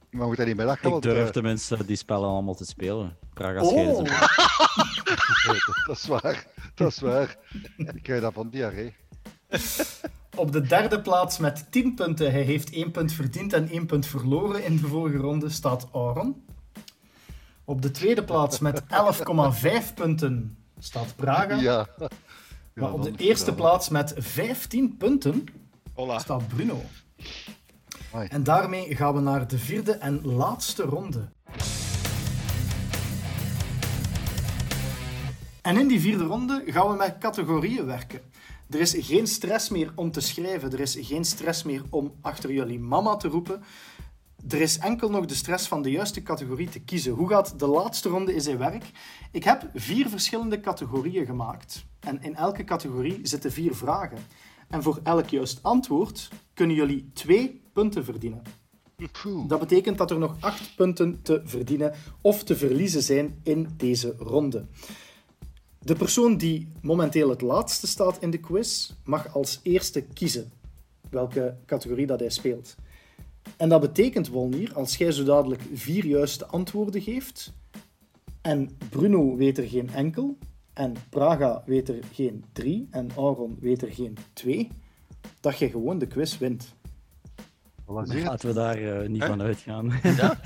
[0.09, 2.65] maar moet hij niet bij lachen, Ik want durf eh, tenminste die spellen allemaal te
[2.65, 3.17] spelen.
[3.34, 4.03] Praga Oh, scheiden ze.
[5.88, 6.45] dat is waar.
[6.76, 7.38] Dat is waar.
[7.78, 8.95] Ik krijg dat van diarree.
[10.36, 12.32] op de derde plaats met 10 punten.
[12.32, 16.43] Hij heeft 1 punt verdiend en 1 punt verloren in de vorige ronde staat Auron.
[17.66, 18.82] Op de tweede plaats met
[19.88, 21.55] 11,5 punten staat Praga.
[21.55, 21.88] Ja.
[22.74, 25.45] maar op de eerste plaats met 15 punten
[25.93, 26.20] Hola.
[26.20, 26.82] staat Bruno.
[28.30, 31.30] En daarmee gaan we naar de vierde en laatste ronde.
[35.61, 38.22] En in die vierde ronde gaan we met categorieën werken.
[38.70, 42.51] Er is geen stress meer om te schrijven, er is geen stress meer om achter
[42.51, 43.64] jullie mama te roepen.
[44.49, 47.13] Er is enkel nog de stress van de juiste categorie te kiezen.
[47.13, 48.85] Hoe gaat de laatste ronde in zijn werk?
[49.31, 51.85] Ik heb vier verschillende categorieën gemaakt.
[51.99, 54.17] En in elke categorie zitten vier vragen.
[54.69, 58.41] En voor elk juist antwoord kunnen jullie twee punten verdienen.
[59.47, 64.15] Dat betekent dat er nog acht punten te verdienen of te verliezen zijn in deze
[64.17, 64.65] ronde.
[65.79, 70.51] De persoon die momenteel het laatste staat in de quiz mag als eerste kiezen
[71.09, 72.75] welke categorie dat hij speelt.
[73.57, 77.53] En dat betekent, Wolnier, als jij zo dadelijk vier juiste antwoorden geeft
[78.41, 80.37] en Bruno weet er geen enkel
[80.73, 84.69] en Praga weet er geen drie en Aaron weet er geen twee,
[85.39, 86.75] dat je gewoon de quiz wint.
[87.85, 89.93] Laten we daar eh, niet van uitgaan.
[90.03, 90.39] Ja?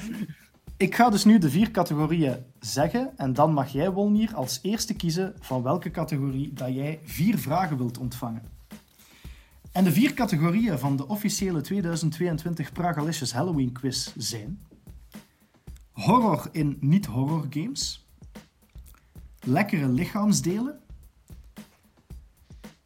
[0.78, 4.96] Ik ga dus nu de vier categorieën zeggen en dan mag jij, Wolnier, als eerste
[4.96, 8.42] kiezen van welke categorie dat jij vier vragen wilt ontvangen.
[9.78, 14.66] En de vier categorieën van de officiële 2022 Pragalicious Halloween quiz zijn
[15.92, 18.08] horror in niet-horror games,
[19.40, 20.80] lekkere lichaamsdelen,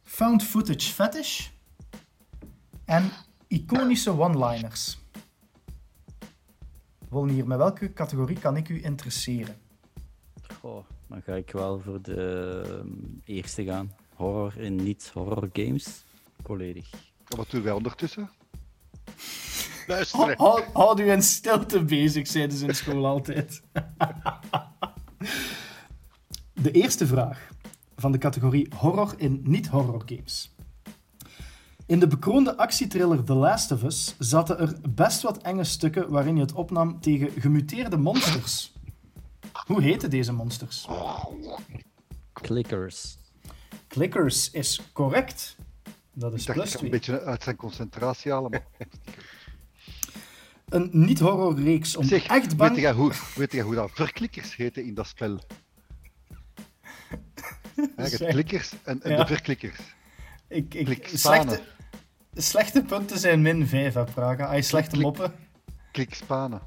[0.02, 1.48] found footage fetish
[2.84, 3.10] en
[3.46, 4.98] iconische one-liners.
[7.08, 9.56] Wolnier, met welke categorie kan ik u interesseren?
[10.60, 12.88] Goh, dan ga ik wel voor de ehm,
[13.24, 13.92] eerste gaan.
[14.14, 16.04] Horror in niet-horror games.
[16.44, 16.90] Volledig.
[17.28, 18.30] En Wat doen wij ondertussen?
[19.86, 20.36] Luister.
[20.36, 23.62] Houd, houd u in stilte bezig, zeiden ze in school altijd.
[26.52, 27.48] De eerste vraag
[27.96, 30.54] van de categorie horror in niet-horror games.
[31.86, 36.34] In de bekroonde actietriller The Last of Us zaten er best wat enge stukken waarin
[36.34, 38.72] je het opnam tegen gemuteerde monsters.
[39.66, 40.88] Hoe heten deze monsters?
[42.32, 43.18] Clickers.
[43.88, 45.56] Clickers is correct.
[46.14, 46.90] Dat is Ik plus ik een 2.
[46.90, 48.50] beetje uit zijn concentratie halen.
[48.50, 48.66] Maar...
[50.68, 52.80] Een niet-horrorreeks om Zeg, echt weet bang...
[52.80, 55.38] jij hoe, weet jij hoe dat verklikkers heten in dat spel?
[57.96, 58.28] Zeg.
[58.30, 59.16] klikkers en, en Ja.
[59.16, 59.78] de verklikkers.
[60.48, 61.62] Ik, ik, slechte,
[62.34, 64.52] slechte punten zijn min 5, hè, Praga.
[64.52, 65.34] Je slechte Klik- moppen...
[65.92, 66.62] Klikspanen.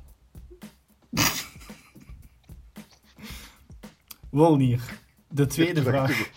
[4.29, 4.81] Wolnier.
[5.29, 6.29] De tweede vraag.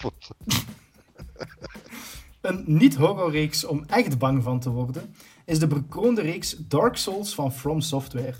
[2.40, 5.14] Een niet-horrorreeks om echt bang van te worden
[5.44, 8.34] is de bekroonde reeks Dark Souls van From Software.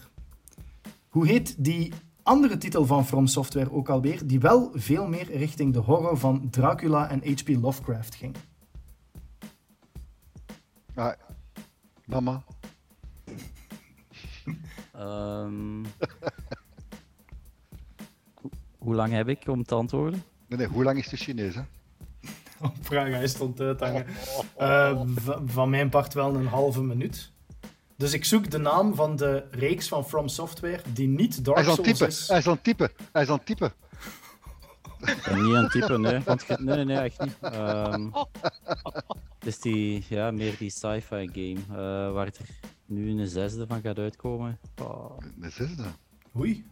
[1.09, 1.93] Hoe heet die
[2.23, 6.51] andere titel van From Software ook alweer, die wel veel meer richting de horror van
[6.51, 7.49] Dracula en H.P.
[7.49, 8.37] Lovecraft ging?
[10.95, 11.13] Ah,
[12.05, 12.43] mama,
[14.93, 15.85] Ehm,
[18.41, 20.23] hoe- hoe lang heb ik om te antwoorden?
[20.47, 21.55] nee, nee, hoe lang is de Chinees?
[21.55, 21.63] Hè?
[22.89, 24.07] Praga is stond uithangen.
[24.57, 27.33] Eh, v- van mijn part wel een halve minuut.
[27.97, 31.65] Dus ik zoek de naam van de reeks van From Software die niet Hij Dark
[31.65, 32.29] Souls typen, is.
[32.29, 33.73] hij is aan het typen, hij is aan het typen.
[35.01, 36.21] Ik ben niet aan het typen, nee.
[36.25, 37.37] Want, ge- nee, nee, nee, echt niet.
[37.41, 38.09] Ehm,
[39.39, 42.33] het is die, ja, meer die sci-fi game, eh, waar er
[42.87, 44.59] nu een zesde van gaat uitkomen.
[44.83, 45.85] Oh, Nee, zesde.
[46.37, 46.65] Oei.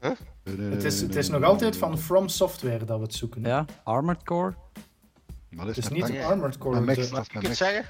[0.00, 1.98] Nee, nee, Het is, het is nog altijd van.
[1.98, 3.44] From Software dat we het zoeken.
[3.44, 3.48] hè.
[3.50, 4.54] ja, Armored Core.
[5.56, 6.06] Dat Het is niet.
[6.08, 6.26] Ja.
[6.28, 6.80] Armored Core.
[6.80, 7.84] Mag ik het zeggen?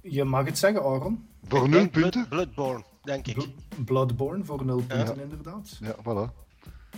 [0.00, 1.26] Je mag het zeggen, Aaron.
[1.48, 2.28] Voor nul punten?
[2.28, 3.34] Bloodborne, denk ik.
[3.34, 5.78] Bl- Bloodborne voor nul punten, inderdaad.
[5.80, 6.40] Ja, voilà.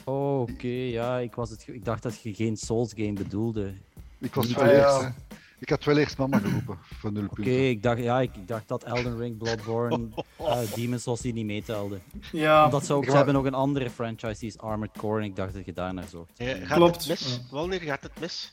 [0.05, 3.74] Oh, oké, ja, ik, was het, ik dacht dat je geen Souls game bedoelde.
[4.20, 5.14] Ik was Ah, wel ja.
[5.64, 7.68] Ik had wel eerst mama geroepen voor nul Oké, punten.
[7.68, 10.08] ik, dacht, ja, ik, ik dacht dat Elden Ring, Bloodborne,
[10.38, 12.02] eh Demon's Souls die niet meetelden.
[12.32, 15.24] Ja, Omdat ze ook, ze hebben nog een andere franchise, die is Armored Core, en
[15.26, 16.30] ik dacht dat je daar naar zocht.
[16.34, 16.96] Ja, gaat Klopt.
[16.96, 17.40] het mis?
[17.50, 17.56] Ja.
[17.56, 18.52] Wanneer gaat het mis?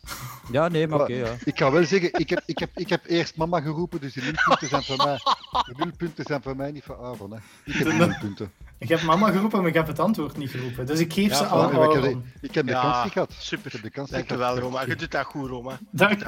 [0.52, 1.36] Ja, nee, maar oké, ja.
[1.46, 4.22] Ik ga wel zeggen, ik heb, ik, heb, ik heb eerst mama geroepen, dus de
[4.22, 5.18] nul punten zijn voor mij.
[5.52, 7.32] De nul punten zijn voor mij, niet voor Aaron.
[7.32, 7.38] Hè.
[7.66, 8.52] Ik heb die nul punten.
[8.82, 10.86] Ik heb mama geroepen, maar ik heb het antwoord niet geroepen.
[10.86, 13.30] Dus ik geef Ja, ze Maar ik, heb de, ik heb de kans niet gehad.
[13.30, 13.72] Ik super.
[13.72, 14.64] heb de kans niet Dankjewel, gehad.
[14.64, 14.86] Roma.
[14.86, 15.80] Je doet dat goed, Roma.
[15.90, 16.20] Dank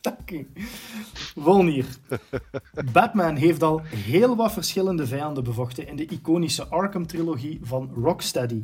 [0.00, 0.48] Dank u.
[1.44, 1.84] Wolnier.
[2.92, 8.62] Batman heeft al heel wat verschillende vijanden bevochten in de iconische Arkham-trilogie van Rocksteady.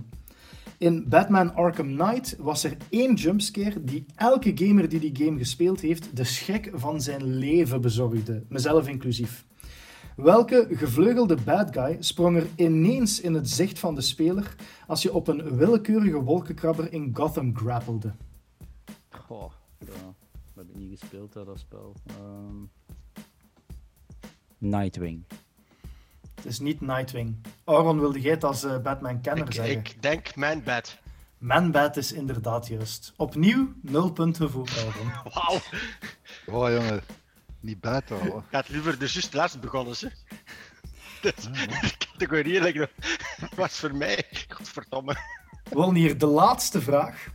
[0.78, 5.80] In Batman Arkham Knight was er één jumpscare die elke gamer die die game gespeeld
[5.80, 9.46] heeft de schrik van zijn leven bezorgde, mezelf inclusief.
[10.18, 14.54] Welke gevleugelde bad guy sprong er ineens in het zicht van de speler
[14.86, 18.14] als je op een willekeurige wolkenkrabber in Gotham grappelde?
[19.10, 19.86] Goh, ja.
[19.86, 21.94] Dat heb ik niet gespeeld, dat spel.
[22.06, 22.56] Ehm,
[24.58, 25.24] Nightwing.
[26.34, 27.36] Het is niet Nightwing.
[27.64, 29.76] Aaron, wilde jij het als eh, Batman-kenner Ik, zeggen?
[29.76, 30.98] ik denk bed.
[31.38, 33.12] Man-Bat is inderdaad juist.
[33.16, 35.12] Opnieuw, nul punten voor Aaron.
[35.34, 35.60] Wauw.
[36.46, 37.02] Oh jongen,
[37.60, 38.38] niet buiten houden.
[38.38, 40.10] Ik had liever de juist laatst begonnen, ze.
[41.20, 42.90] Dus, de categorie like,
[43.56, 45.12] was voor mij, godverdomme.
[45.64, 47.26] We willen hier de laatste vraag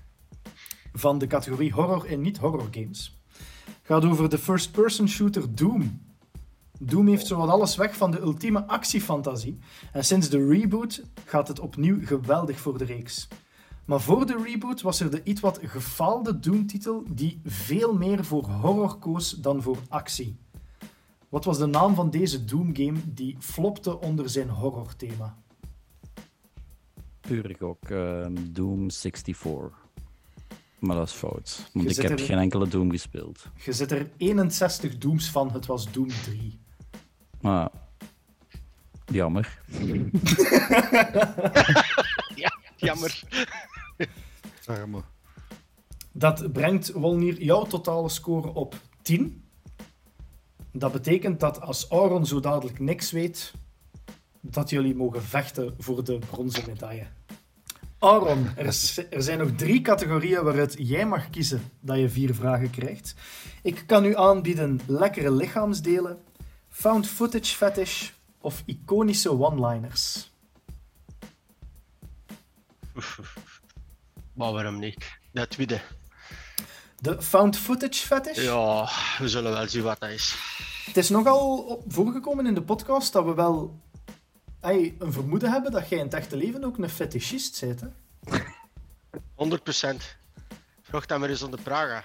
[0.93, 3.21] van de categorie horror en niet-horror games.
[3.81, 6.01] Gaat over de first-person shooter Doom.
[6.79, 9.59] Doom heeft zowat alles weg van de ultieme actiefantasie.
[9.91, 13.27] En sinds de reboot gaat het opnieuw geweldig voor de reeks.
[13.85, 18.43] Maar voor de reboot was er de iets wat gefaalde Doom-titel die veel meer voor
[18.49, 20.35] horror koos dan voor actie.
[21.29, 25.37] Wat was de naam van deze Doom-game die flopte onder zijn horror-thema?
[27.21, 29.81] Puur gok, ehm, Doom 64.
[30.79, 33.47] Maar dat is fout, want Je ik heb er- geen enkele Doom gespeeld.
[33.65, 36.59] Je zit er 61 Dooms van, het was Doom 3.
[37.41, 37.69] Maar
[39.05, 39.61] jammer.
[42.35, 43.23] Ja, jammer.
[44.65, 45.01] Arme.
[46.11, 49.43] Dat brengt Wolnier jouw totale score op 10.
[50.71, 53.53] Dat betekent dat als Auron zo dadelijk niks weet,
[54.41, 57.07] dat jullie mogen vechten voor de bronzen medaille.
[57.99, 58.65] Auron, er,
[59.09, 63.15] er zijn nog drie categorieën waaruit jij mag kiezen dat je vier vragen krijgt.
[63.61, 66.17] Ik kan u aanbieden lekkere lichaamsdelen,
[66.69, 68.09] found footage fetish
[68.41, 70.31] of iconische one-liners.
[74.33, 75.17] Maar waarom niet?
[75.31, 75.81] Dat tweede.
[76.99, 78.43] De found footage fetish?
[78.43, 80.35] Ja, we zullen wel zien wat dat is.
[80.85, 83.81] Het is nogal voorgekomen in de podcast dat we wel
[84.61, 87.81] een vermoeden hebben dat jij in het echte leven ook een fetischist bent.
[87.81, 87.87] Hè?
[89.35, 90.15] 100 procent.
[90.81, 92.03] Vraag dat maar eens aan de Praga.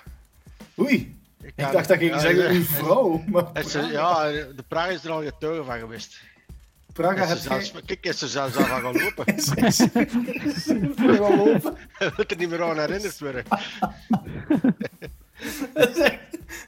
[0.79, 3.23] Oei, ik dacht dat je ja, zeggen uw vrouw.
[3.27, 3.51] Maar
[3.91, 6.21] ja, de Praga is er al getuige van geweest.
[6.99, 9.27] Praga Is heb zelfs, kijk, is ze zelfs gaan lopen.
[9.37, 11.77] Is- is- is- Vooral lopen.
[11.99, 13.45] Je wilt er niet meer aan herinnerd worden.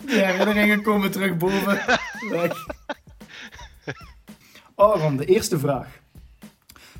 [0.05, 1.81] Die herinneringen komen terug boven.
[2.31, 2.66] Weg.
[4.74, 5.99] Aaron, de eerste vraag.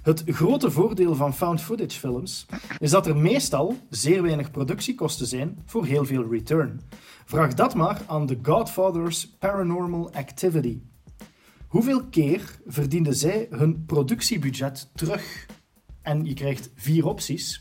[0.03, 2.47] Het grote voordeel van found footage films
[2.79, 6.81] is dat er meestal zeer weinig productiekosten zijn voor heel veel return.
[7.25, 10.79] Vraag dat maar aan The Godfather's Paranormal Activity.
[11.71, 15.47] Hoeveel keer verdienden zij hun productiebudget terug?
[16.03, 17.61] En je krijgt vier opties.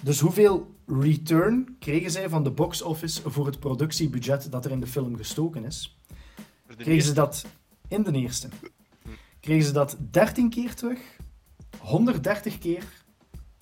[0.00, 4.80] Dus hoeveel return kregen zij van de box office voor het productiebudget dat er in
[4.80, 5.98] de film gestoken is?
[6.76, 7.46] Kregen ze dat
[7.88, 8.48] in de eerste?
[9.40, 11.00] Kregen ze dat 13 keer terug?
[11.78, 12.84] 130 keer?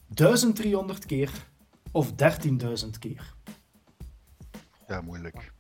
[0.09, 1.31] 1300 keer?
[1.93, 2.17] Of 13.000
[2.99, 3.35] keer?
[4.89, 5.53] Ja, moeilijk.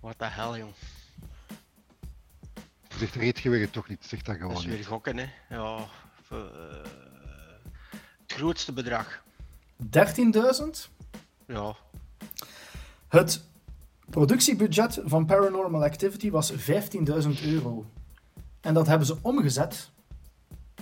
[0.00, 0.72] Wat de hel, jong.
[2.98, 3.14] Zegt
[3.50, 4.86] weer toch niet, zeg dat Dat gewoon is weer niet.
[4.86, 5.26] gokken, hè.
[5.50, 5.76] Ja.
[6.30, 6.38] eh,
[8.22, 9.22] het grootste bedrag.
[9.82, 10.90] 13.000?
[11.46, 11.76] Ja.
[13.08, 13.44] Het
[14.10, 16.58] productiebudget van Paranormal Activity was 15.000
[17.44, 17.86] euro.
[18.60, 19.90] En dat hebben ze omgezet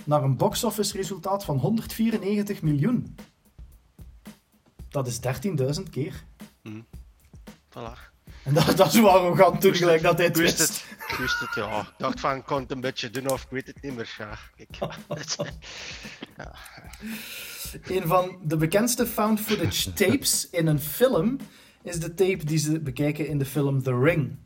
[0.03, 3.15] naar een box-office resultaat van 194 miljoen.
[4.89, 5.19] Dat is
[5.77, 6.23] 13.000 keer.
[7.69, 8.13] Voilà.
[8.43, 10.69] En dat, dat is wel arrogant toen gelijk dat hij het wist wist.
[10.69, 10.84] het.
[11.07, 11.79] Ik wist het, ja.
[11.79, 14.15] Ik dacht van, ik kon het een beetje doen of ik weet het niet meer.
[14.17, 14.95] Ja, kijk.
[17.83, 21.37] Een van de bekendste found footage tapes in een film
[21.83, 24.37] is de tape die ze bekijken in de film The Ring.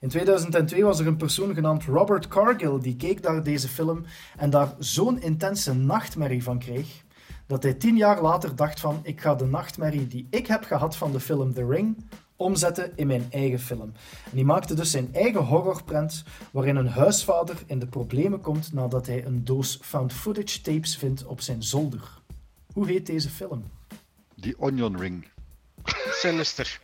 [0.00, 4.04] In 2002 was er een persoon genaamd Robert Cargill die keek naar deze film
[4.36, 7.02] en daar zo'n intense nachtmerrie van kreeg
[7.46, 10.96] dat hij tien jaar later dacht van ik ga de nachtmerrie die ik heb gehad
[10.96, 12.04] van de film The Ring
[12.40, 13.92] omzetten in mijn eigen film.
[14.24, 19.06] En die maakte dus zijn eigen horrorprent waarin een huisvader in de problemen komt nadat
[19.06, 22.20] hij een doos found footage tapes vindt op zijn zolder.
[22.72, 23.64] Hoe heet deze film?
[24.34, 25.26] Die onion ring.
[26.10, 26.80] Sinister.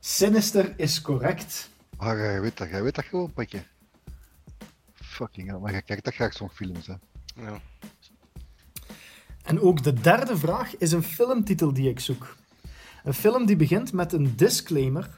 [0.00, 1.70] Sinister is correct.
[1.96, 3.62] Ah, jij weet dat, jij weet dat gewoon, patje.
[4.94, 6.94] Fucking hell, maar jij kijkt dat graag zo'n films, hè.
[7.36, 7.60] Ja.
[9.42, 12.36] En ook de derde vraag is een filmtitel die ik zoek.
[13.06, 15.16] Een film die begint met een disclaimer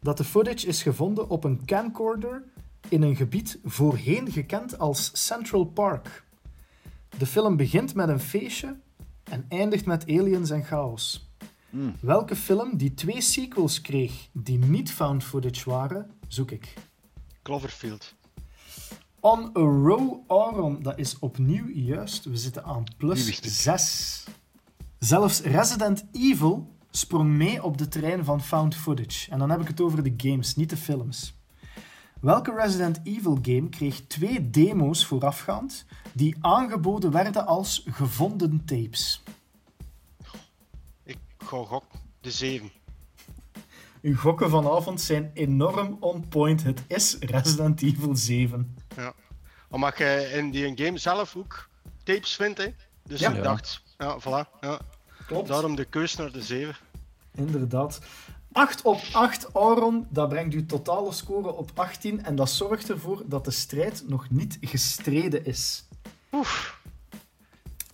[0.00, 2.44] dat de footage is gevonden op een camcorder
[2.88, 6.24] in een gebied voorheen gekend als Central Park.
[7.18, 8.76] De film begint met een feestje
[9.24, 11.30] en eindigt met aliens en chaos.
[12.00, 16.74] Welke film die twee sequels kreeg die niet found footage waren, zoek ik.
[17.42, 18.14] Cloverfield.
[19.20, 22.24] On a Row Auron, dat is opnieuw juist.
[22.24, 23.50] We zitten aan plus wist ik.
[23.50, 24.24] 6.
[24.98, 29.30] Zelfs Resident Evil sprong mee op de trein van found footage.
[29.30, 31.34] En dan heb ik het over de games, niet de films.
[32.20, 39.22] Welke Resident Evil game kreeg twee demo's voorafgaand die aangeboden werden als gevonden tapes?
[41.04, 41.84] Ik ga gok.
[42.20, 42.70] De 7.
[44.02, 46.62] Uw gokken vanavond zijn enorm on point.
[46.62, 48.76] Het is Resident Evil 7.
[49.68, 51.68] Omdat je in die game zelf ook
[52.02, 52.66] tapes vindt, hè.
[53.04, 53.32] Dus Ja.
[53.32, 54.60] ik dacht, ja, voilà.
[54.60, 54.80] Ja.
[55.26, 55.48] Klopt.
[55.48, 56.76] Daarom de keus naar de 7.
[57.36, 57.98] Inderdaad.
[58.52, 60.06] 8 op 8, Auron.
[60.10, 62.24] Dat brengt uw totale score op 18.
[62.24, 65.88] En dat zorgt ervoor dat de strijd nog niet gestreden is.
[66.32, 66.80] Oef.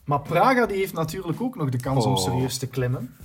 [0.04, 2.18] Maar Praga die heeft natuurlijk ook nog de kans om Oh.
[2.18, 3.16] serieus te klimmen.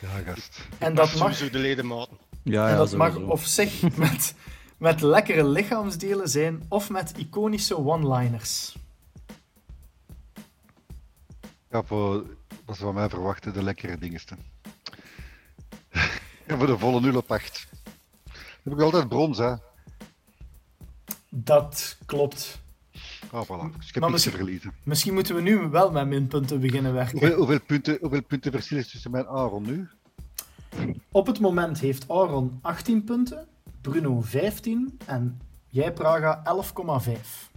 [0.00, 0.68] Ja, gast.
[0.78, 2.16] En dat mag, Sowieso de ledematen.
[2.42, 4.34] Ja, en ja, dat mag of zich met,
[4.78, 8.76] met lekkere lichaamsdelen zijn of met iconische one-liners.
[11.70, 12.24] Ja, voor
[12.64, 14.38] wat ze van mij verwachten, de lekkere dingesten.
[16.46, 17.66] en voor de volle 0 op 8.
[18.62, 19.54] Heb ik altijd brons, hè?
[21.28, 22.60] Dat klopt.
[23.30, 23.76] Ah, voilà.
[23.76, 24.72] Dus ik heb Maar niets te misschien- verliezen.
[24.82, 27.18] Misschien moeten we nu wel met minpunten beginnen werken.
[27.18, 29.88] Hoeveel, hoeveel, punten, hoeveel punten verschil is tussen mijn Aaron nu?
[31.10, 33.46] Op het moment heeft Auron 18 punten,
[33.80, 37.50] Bruno 15 en jij Praga 11,5.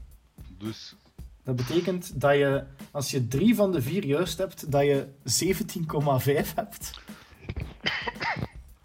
[0.58, 0.96] Dus
[1.44, 6.56] Dat betekent dat je, als je drie van de vier juist hebt, dat je 17,5
[6.56, 7.00] hebt.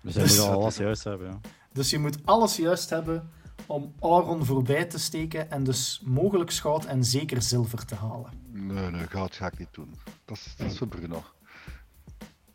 [0.01, 1.27] We zijn Dus- nu al alles juist hebben.
[1.29, 1.41] Ja.
[1.73, 3.31] Dus je moet alles juist hebben
[3.67, 8.31] om Auron voorbij te steken en dus mogelijk goud en zeker zilver te halen.
[8.51, 9.95] nee, nee, goud ga ik niet doen.
[10.25, 11.25] Dat is, dat is voor Bruno.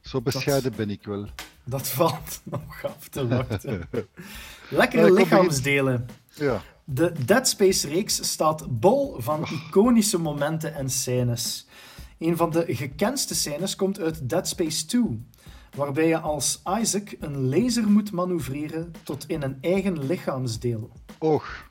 [0.01, 1.27] Zo bescheiden ben ik wel.
[1.63, 3.89] Dat valt nog af te wachten.
[4.69, 6.07] Lekkere lichaamsdelen.
[6.33, 11.65] Ja, De Dead Space-reeks staat bol van iconische momenten en scènes.
[12.19, 15.25] Een van de gekendste scènes komt uit Dead Space 2,
[15.76, 20.91] waarbij je als Isaac een laser moet manoeuvreren tot in een eigen lichaamsdeel.
[21.19, 21.69] oog.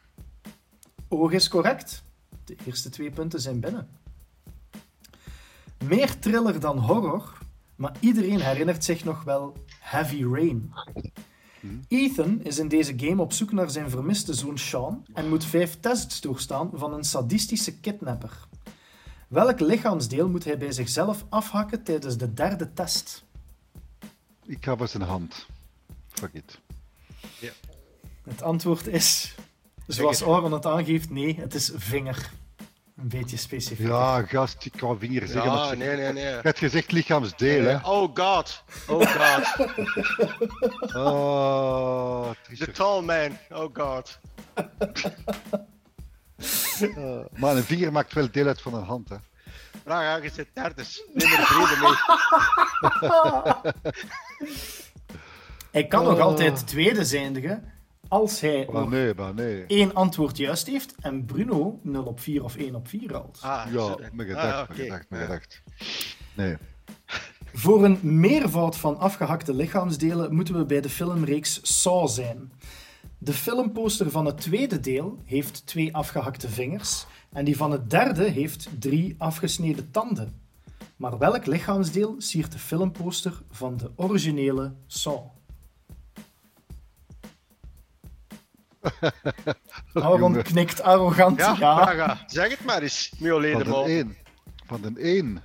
[1.09, 2.05] Oog is correct.
[2.45, 3.89] De eerste twee punten zijn binnen.
[5.85, 7.39] Meer thriller dan horror,
[7.77, 10.73] maar iedereen herinnert zich nog wel Heavy Rain.
[11.89, 15.81] Ethan is in deze game op zoek naar zijn vermiste zoon Sean en moet vijf
[15.81, 18.49] tests doorstaan van een sadistische kidnapper.
[19.29, 23.25] Welk lichaamsdeel moet hij bij zichzelf afhakken tijdens de derde test?
[24.47, 25.47] Ik ga voor zijn hand.
[26.09, 26.59] Fuck it.
[28.25, 29.35] Het antwoord is,
[29.87, 32.31] zoals Aaron het aangeeft, nee, het is vinger.
[32.97, 33.87] Een beetje specifiek.
[33.87, 35.53] Ja, gast, ik kan vinger zeggen.
[35.53, 36.25] Ja, nee, nee, nee.
[36.25, 37.77] Je hebt gezegd lichaamsdeel, hè?
[37.77, 38.63] Oh god.
[38.89, 39.55] Oh god.
[40.97, 43.39] Oh, The tall man.
[43.51, 44.19] Oh god.
[44.55, 44.65] Eh,
[47.41, 49.17] maar een vinger maakt wel deel uit van een hand, hè?
[49.85, 51.03] Vraag je zit derders.
[51.13, 51.93] Neem er vrede mee.
[55.71, 56.21] Hij kan nog Oh.
[56.21, 57.65] altijd tweede zijndigen
[58.09, 59.65] als hij Maar nee, maar nee.
[59.67, 63.39] één antwoord juist heeft en Bruno 0 op 4 of 1 op 4 haalt.
[63.43, 64.11] Ah, Ja, Ah, gedacht, oké.
[64.13, 65.63] mijn gedacht, gedacht.
[66.35, 66.57] Nee.
[67.55, 72.53] Voor een meervoud van afgehakte lichaamsdelen moeten we bij de filmreeks Saw zijn.
[73.19, 78.25] De filmposter van het tweede deel heeft twee afgehakte vingers en die van het derde
[78.25, 80.41] heeft drie afgesneden tanden.
[80.97, 85.31] Maar welk lichaamsdeel siert de filmposter van de originele Saw?
[89.93, 90.43] Aaron Jongen.
[90.43, 91.39] knikt arrogant.
[91.39, 92.25] Ja.
[92.27, 93.83] Zeg het maar eens, Mio Van de Ledemaal.
[93.83, 94.17] Ik één.
[94.67, 95.43] Van de één.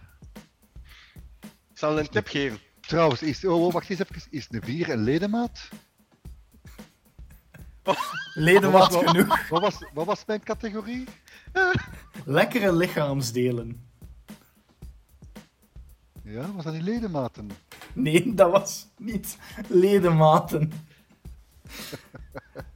[1.73, 2.59] zal een tip geven.
[2.79, 4.21] Trouwens, is, oh, oh, wacht eens even.
[4.29, 5.69] Is de vier een ledemaat?
[8.33, 9.49] ledemaat genoeg.
[9.49, 11.07] Wat was, wat was mijn categorie?
[12.25, 13.89] Lekkere lichaamsdelen.
[16.23, 17.49] Ja, was dat die ledematen?
[17.93, 19.37] Nee, dat was niet
[19.67, 20.71] ledematen.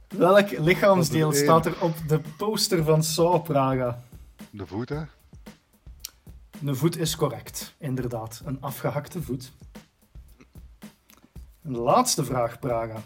[0.08, 4.02] Welk lichaamsdeel staat er op de poster van Saw Praga?
[4.50, 5.02] De voet, hè?
[6.64, 8.42] Een voet is correct, inderdaad.
[8.44, 9.52] Een afgehakte voet.
[11.62, 13.02] Een laatste vraag, Praga.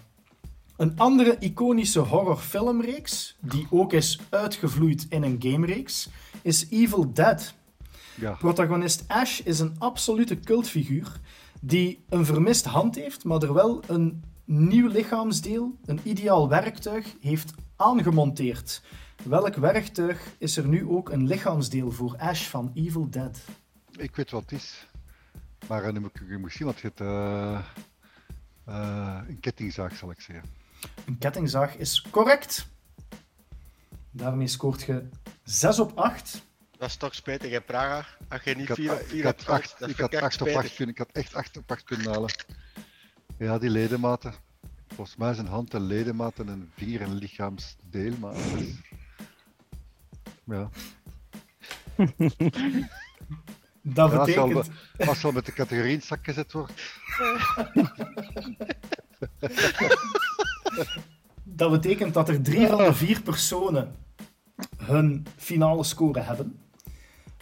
[0.77, 6.09] Een andere iconische horrorfilmreeks, die ook is uitgevloeid in een gamereeks,
[6.43, 7.55] is Evil Dead.
[8.15, 8.33] Ja.
[8.33, 11.21] Protagonist Ash is een absolute cultfiguur
[11.61, 17.53] die een vermist hand heeft, maar er wel een nieuw lichaamsdeel, een ideaal werktuig, heeft
[17.77, 18.83] aangemonteerd.
[19.25, 23.41] Welk werktuig is er nu ook een lichaamsdeel voor Ash van Evil Dead?
[23.97, 24.87] Ik weet wat het is.
[25.69, 27.61] Maar eh, nu moet ik je moet zien, want je hebt eh,
[29.29, 30.65] een kettingzaag, zal ik zeggen.
[31.07, 32.67] Een kettingzaag is correct.
[34.11, 35.09] Daarmee scoort je
[35.45, 36.43] 6 op 8.
[36.79, 38.07] Dat is toch spijtig, hè, Praga?
[38.29, 39.97] Als je niet Ik had, 4 op ik 4 had, hebt gehad, acht, dat ik
[39.97, 40.77] vind had ik echt 8 op 8 spijtig.
[40.77, 42.31] kunnen, ik had echt 8 op 8 kunnen halen.
[43.39, 44.35] Ja, die ledematen.
[44.95, 48.35] Volgens mij is een hand een ledemaat en een vinger een lichaamsdeel, maar...
[50.45, 50.69] Ja.
[53.89, 55.09] Dat Ja, als, je al, betekent...
[55.09, 56.73] als je al met de categorie in het zak gezet wordt.
[61.43, 63.95] Dat betekent dat er drie van de vier personen
[64.77, 66.61] hun finale score hebben.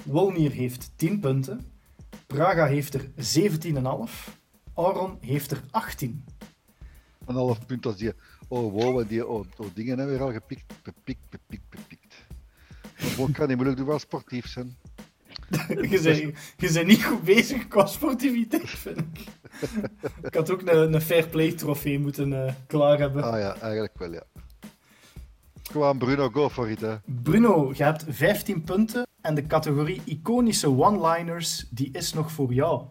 [0.02, 1.72] Wolnier heeft 10 punten.
[2.26, 4.34] Praga heeft er 17,5.
[4.74, 6.24] Aron heeft er 18.
[7.26, 8.12] Een half punt als die.
[8.48, 10.82] Oh wow, die oh, dingen hebben weer al gepikt.
[10.82, 12.14] Bepikt, bepikt, bepikt.
[13.18, 14.76] Maar kan niet moeilijk doen wel sportief zijn.
[15.90, 19.26] je, bent, je bent niet goed bezig qua sportiviteit, vind ik.
[20.22, 23.22] ik had ook een, een fair play trofee moeten uh, klaar hebben.
[23.22, 24.22] Ah ja, eigenlijk wel, ja.
[25.70, 26.80] Gewoon Bruno, go for it.
[26.80, 26.96] Hè.
[27.04, 32.84] Bruno, je hebt 15 punten en de categorie iconische one-liners die is nog voor jou.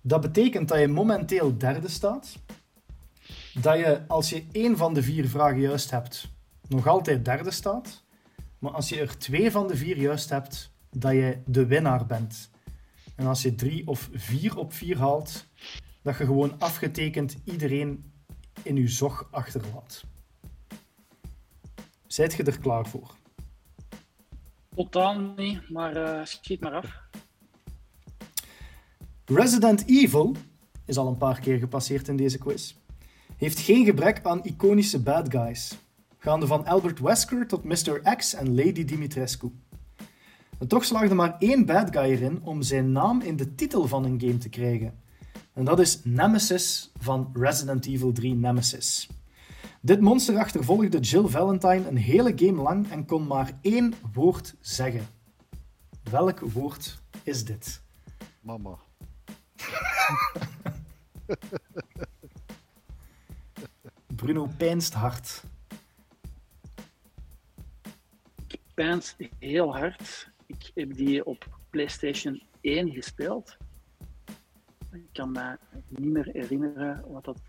[0.00, 2.38] Dat betekent dat je momenteel derde staat.
[3.60, 6.30] Dat je, als je één van de vier vragen juist hebt,
[6.68, 8.04] nog altijd derde staat.
[8.58, 12.50] Maar als je er twee van de vier juist hebt, dat je de winnaar bent.
[13.16, 15.46] En als je drie of vier op vier haalt,
[16.02, 18.12] dat je gewoon afgetekend iedereen
[18.62, 20.04] in je zog achterlaat.
[22.06, 23.14] Zijt je er klaar voor?
[24.74, 27.00] Totaal niet, maar uh, schiet maar af.
[29.24, 30.36] Resident Evil
[30.84, 32.74] is al een paar keer gepasseerd in deze quiz.
[33.36, 35.78] Heeft geen gebrek aan iconische bad guys.
[36.18, 38.16] Gaande van Albert Wesker tot Mr.
[38.16, 39.52] X en Lady Dimitrescu.
[40.62, 44.04] En toch slaagde maar één bad guy erin om zijn naam in de titel van
[44.04, 44.98] een game te krijgen.
[45.52, 49.08] En dat is Nemesis van Resident Evil 3 Nemesis.
[49.80, 55.06] Dit monster achtervolgde Jill Valentine een hele game lang en kon maar één woord zeggen.
[56.10, 57.82] Welk woord is dit?
[58.40, 58.78] Mama.
[64.16, 65.42] Bruno pijnst hard.
[68.46, 70.31] Ik pijnst heel hard.
[70.58, 73.56] Ik heb die op PlayStation 1 gespeeld.
[74.92, 77.40] Ik kan me niet meer herinneren wat dat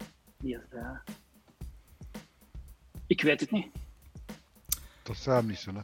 [0.42, 1.00] hier zei.
[3.08, 3.68] Ik weet het niet.
[5.04, 5.82] Dat zou niet zo, hè.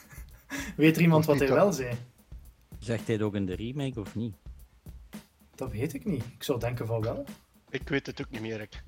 [0.76, 1.96] Weet er iemand wat hij wel zei?
[2.78, 4.34] Zegt hij het ook in de remake of niet?
[5.54, 6.24] Dat weet ik niet.
[6.24, 7.24] Ik zou denken van wel.
[7.68, 8.82] Ik weet het ook niet meer, ik.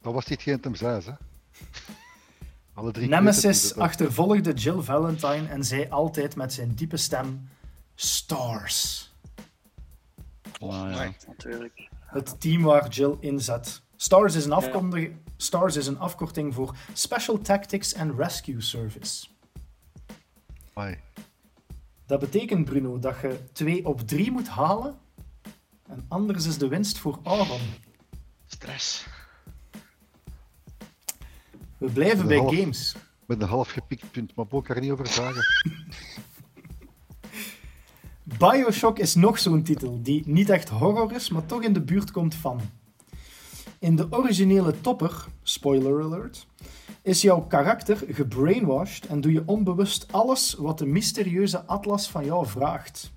[0.00, 1.12] Dat was dit geen Tem 6, hè?
[2.74, 7.48] Alle drie Nemesis achtervolgde Jill Valentine en zei altijd met zijn diepe stem:
[7.94, 9.12] Stars.
[10.60, 11.12] Oh, ja.
[11.26, 11.88] Natuurlijk.
[12.06, 13.82] Het team waar Jill in zat.
[13.96, 19.26] Stars is, een Stars is een afkorting voor Special Tactics and Rescue Service.
[20.72, 20.98] Hoi.
[22.06, 24.98] Dat betekent, Bruno, dat je 2 op 3 moet halen.
[25.88, 27.60] En anders is de winst voor Aaron.
[28.46, 29.06] Stress.
[31.84, 32.96] We blijven bij games.
[33.26, 35.44] Met een half gepikt punt, maar ik er niet over vragen.
[38.38, 42.10] Bioshock is nog zo'n titel die niet echt horror is, maar toch in de buurt
[42.10, 42.60] komt van.
[43.78, 46.46] In de originele topper, spoiler alert,
[47.02, 52.46] is jouw karakter gebrainwashed en doe je onbewust alles wat de mysterieuze Atlas van jou
[52.46, 53.12] vraagt.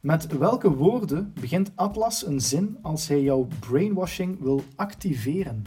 [0.00, 5.64] Met welke woorden begint Atlas een zin als hij jouw brainwashing wil activeren?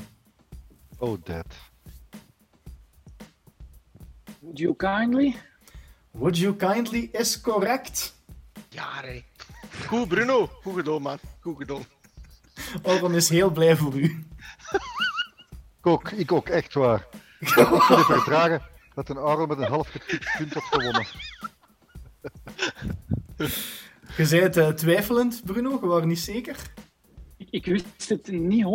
[0.98, 1.69] Oh, that.
[4.50, 5.36] Would you kindly?
[6.12, 8.16] Would you kindly is correct.
[8.70, 9.24] Ja, nee.
[9.88, 10.50] Goed, Bruno.
[10.64, 11.18] Goed gedaan, man.
[11.40, 11.84] Goed gedaan.
[12.82, 14.26] Orban is heel blij voor u.
[15.80, 17.08] Ik ook, ik ook echt waar.
[17.40, 18.62] Ik kan niet verdragen
[18.94, 21.08] dat een Arel met een half getikt punt had gewonnen.
[24.18, 25.70] Je zei het uh, twijfelend, Bruno.
[25.82, 26.58] Je was niet zeker.
[27.38, 28.66] Ik, ik wist het niet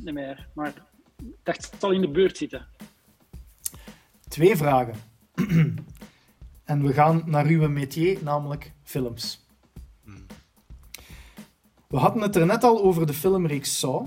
[0.00, 2.66] 100% meer, maar ik dacht het zal in de beurt zitten.
[4.28, 4.94] Twee vragen.
[6.64, 9.46] en we gaan naar uw métier, namelijk films.
[11.88, 14.06] We hadden het er net al over de filmreeks Saw.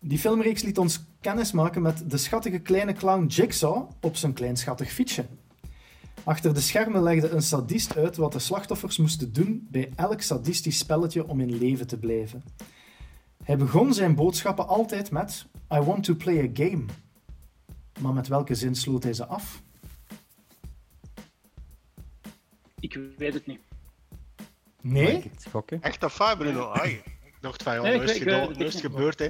[0.00, 4.92] Die filmreeks liet ons kennis maken met de schattige kleine clown Jigsaw op zijn kleinschattig
[4.92, 5.26] fietsje.
[6.24, 10.78] Achter de schermen legde een sadist uit wat de slachtoffers moesten doen bij elk sadistisch
[10.78, 12.42] spelletje om in leven te blijven.
[13.44, 16.84] Hij begon zijn boodschappen altijd met I want to play a game.
[18.00, 19.62] Maar met welke zin sloot hij ze af?
[22.80, 23.60] Ik weet het niet.
[24.80, 25.30] Nee?
[25.80, 26.70] Echt waar, Bruno?
[26.70, 26.90] Ai,
[27.24, 28.00] ik dacht van, ja, nee,
[28.64, 29.28] is gebeurd, hè.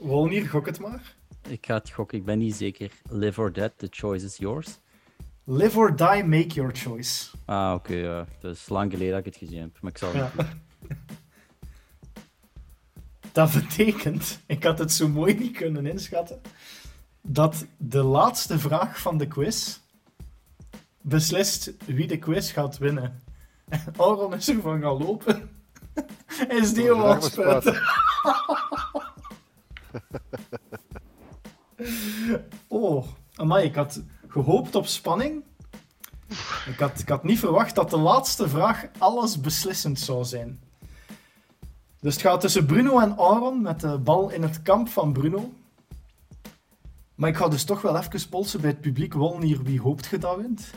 [0.00, 1.16] Wolnier, gok het maar.
[1.48, 2.90] Ik ga het gokken, ik ben niet zeker.
[3.10, 4.78] Live or dead, the choice is yours.
[5.44, 7.30] Live or die, make your choice.
[7.44, 8.26] Ah, oké, okay, ja.
[8.40, 10.32] Het is lang geleden dat ik het gezien heb, maar ik zal ja.
[13.32, 16.40] Dat betekent, ik had het zo mooi niet kunnen inschatten,
[17.22, 19.78] dat de laatste vraag van de quiz
[21.00, 23.22] beslist wie de quiz gaat winnen.
[23.96, 25.50] Aron is ervan gaan lopen.
[26.60, 27.18] is die al
[32.68, 35.42] Oh, amai, ik had gehoopt op spanning.
[36.66, 40.60] Ik had, ik had niet verwacht dat de laatste vraag alles beslissend zou zijn.
[42.00, 45.52] Dus het gaat tussen Bruno en Aaron met de bal in het kamp van Bruno.
[47.18, 49.14] Maar ik ga dus toch wel even polsen bij het publiek.
[49.14, 50.70] Wolnier, wie hoopt je dat wint?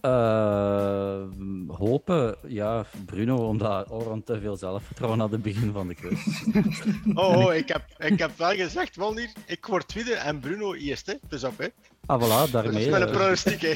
[0.00, 1.22] Uh,
[1.66, 6.42] hopen, ja, Bruno, omdat Oran te veel zelfvertrouwen had het begin van de quiz.
[7.14, 11.20] oh, oh, ik, heb, ik heb wel gezegd, Wolnier, ik word tweede en Bruno eerste.
[11.28, 11.66] Dus op, hè.
[12.06, 12.72] Ah, voilà, daarmee.
[12.72, 13.74] Dat is mijn pronostiek, hè.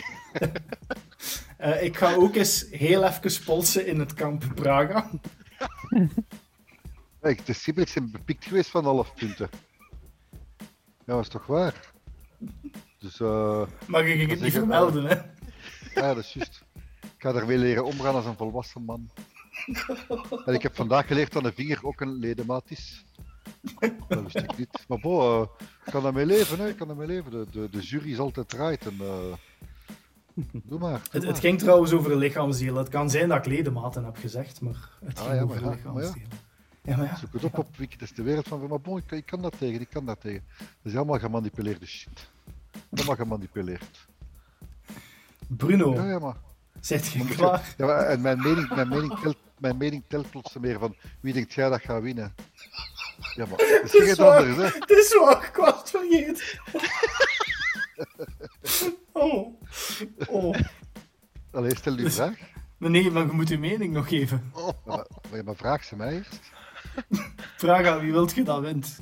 [1.60, 5.10] uh, ik ga ook eens heel even polsen in het kamp Praga.
[7.20, 9.50] Kijk, de Sibrix zijn bepikt geweest van half punten.
[11.06, 11.92] Ja, dat is toch waar?
[12.98, 15.14] Dus, uh, Mag ik het niet vermelden, hè?
[16.00, 16.64] Ja, dat is juist.
[17.02, 19.10] Ik ga weer leren omgaan als een volwassen man.
[20.44, 23.04] En ik heb vandaag geleerd dat een vinger ook een ledemaat is.
[24.08, 24.84] Dat wist ik niet.
[24.88, 25.48] Maar bo, uh,
[25.84, 26.68] ik kan daarmee leven, hè.
[26.68, 27.30] Ik kan daarmee leven.
[27.30, 28.86] De, de, de jury is altijd right.
[28.86, 29.18] En, uh, doe
[30.34, 30.52] maar.
[30.62, 31.00] Doe het, maar.
[31.22, 32.74] het, ging trouwens over lichaamsdeel.
[32.74, 35.70] Het kan zijn dat ik ledematen heb gezegd, maar het ging ah, ja, over maar
[35.70, 36.26] ja, lichaamsdeel.
[36.86, 36.96] Ja.
[36.96, 37.16] Maar ja.
[37.16, 38.66] Zoek het op op Wiki, dat is de wereld van.
[38.68, 40.44] Maar bon, ik, ik kan dat tegen, ik kan dat tegen.
[40.58, 42.28] Dat is allemaal gemanipuleerde shit.
[42.94, 44.06] Allemaal gemanipuleerd.
[45.48, 46.36] Bruno, Ja, ja, maar.
[46.80, 47.74] zit je je- klaar?
[47.76, 51.32] Ja, maar, en mijn mening, mijn, mening telt, mijn mening telt plots meer van wie
[51.32, 52.34] denkt jij dat gaat winnen?
[53.34, 54.36] Ja, maar dat is Het is waar.
[54.46, 54.78] anders, hè?
[54.78, 56.60] Het is waar, ik was het vergeten.
[59.12, 59.60] Oh.
[60.28, 60.56] oh.
[61.52, 62.38] Allee, stel die vraag.
[62.76, 64.52] Maar nee, maar je moet je mening nog geven.
[64.56, 66.40] Ja, maar, maar, maar vraag ze mij eerst.
[67.56, 68.98] Vraag aan wie wilt je dat wint?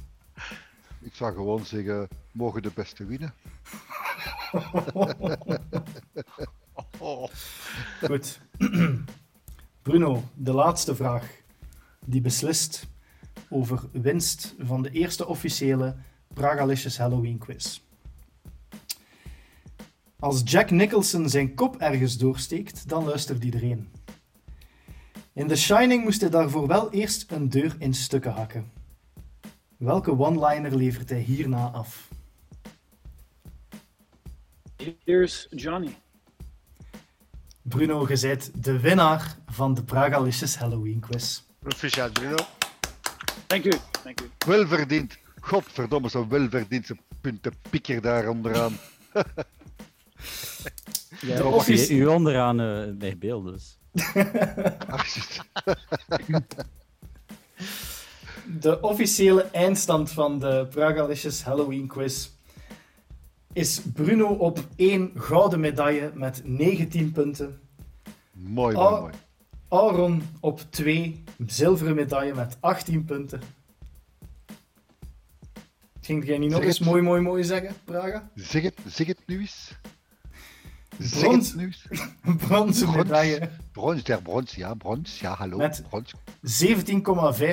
[1.01, 3.35] Ik zou gewoon zeggen, mogen de beste winnen.
[6.99, 7.29] Oh.
[8.07, 8.41] Goed.
[9.83, 11.27] Bruno, de laatste vraag.
[12.07, 12.87] Die beslist
[13.49, 15.97] over winst van de eerste officiële
[16.35, 17.81] Pragalicious Halloween quiz.
[20.19, 23.89] Als Jack Nicholson zijn kop ergens doorsteekt, dan luistert iedereen.
[25.35, 28.71] In The Shining moest hij daarvoor wel eerst een deur in stukken hakken.
[29.77, 32.09] Welke one-liner levert hij hierna af?
[35.05, 35.97] Here's Johnny.
[37.63, 41.41] Bruno, je bent de winnaar van de Pragalicious Halloween quiz.
[41.59, 42.37] Proficiat, Bruno.
[43.47, 43.73] Dank u.
[44.03, 44.31] Dank u.
[44.47, 45.19] Welverdiend.
[45.41, 46.91] Godverdomme, zo'n welverdiend
[47.21, 48.77] punten pikker daar onderaan.
[51.21, 53.79] Ja, De of je, u onderaan eh bij beeld dus.
[58.61, 62.29] De officiële eindstand van de Pragalicious Halloween quiz
[63.53, 67.61] is Bruno op één gouden medaille met 19 punten.
[68.33, 69.13] Mooi, mooi, mooi.
[69.69, 73.41] Aaron op 2 zilveren medaille met 18 punten.
[76.01, 78.31] Ging jij niet nog eens mooi, mooi, mooi zeggen, Praga?
[78.35, 79.73] Zeg het, zeg het nu eens.
[80.97, 81.55] Brons.
[82.47, 82.97] Bronzen Brons.
[82.97, 85.57] medaille Brons, der brons, ja, brons, ja, hallo.
[85.57, 86.15] Met- Brons.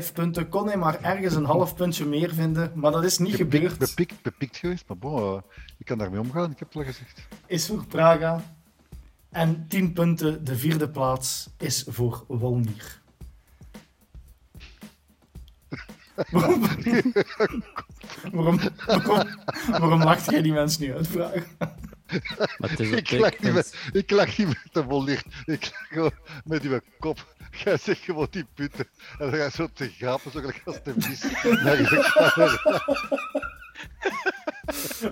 [0.08, 0.50] 17,5 punten.
[0.50, 3.78] Kon hij maar ergens een half puntje meer vinden, maar dat is niet Bepikt, gebeurd.
[3.78, 5.42] bepikt, bepikt geweest, maar bon, eh,
[5.78, 7.28] ik kan daarmee omgaan, ik heb het al gezegd.
[7.46, 8.42] is voor Praga.
[9.30, 13.00] En 10 punten, de vierde plaats, is voor Wolnier.
[16.32, 16.62] waarom,
[18.32, 19.28] waarom, waarom,
[19.70, 21.44] waarom lacht jij die mensen nu uit, Praga?
[22.58, 25.88] Maar het is Ik lach, niet met, ik lach niet met de vollicht, ik lach
[25.88, 26.12] gewoon
[26.44, 27.36] met uw kop.
[27.64, 28.88] Jij zegt gewoon die punten
[29.20, 31.24] en dan ga je zo te grapen, zo gelijk als de vis.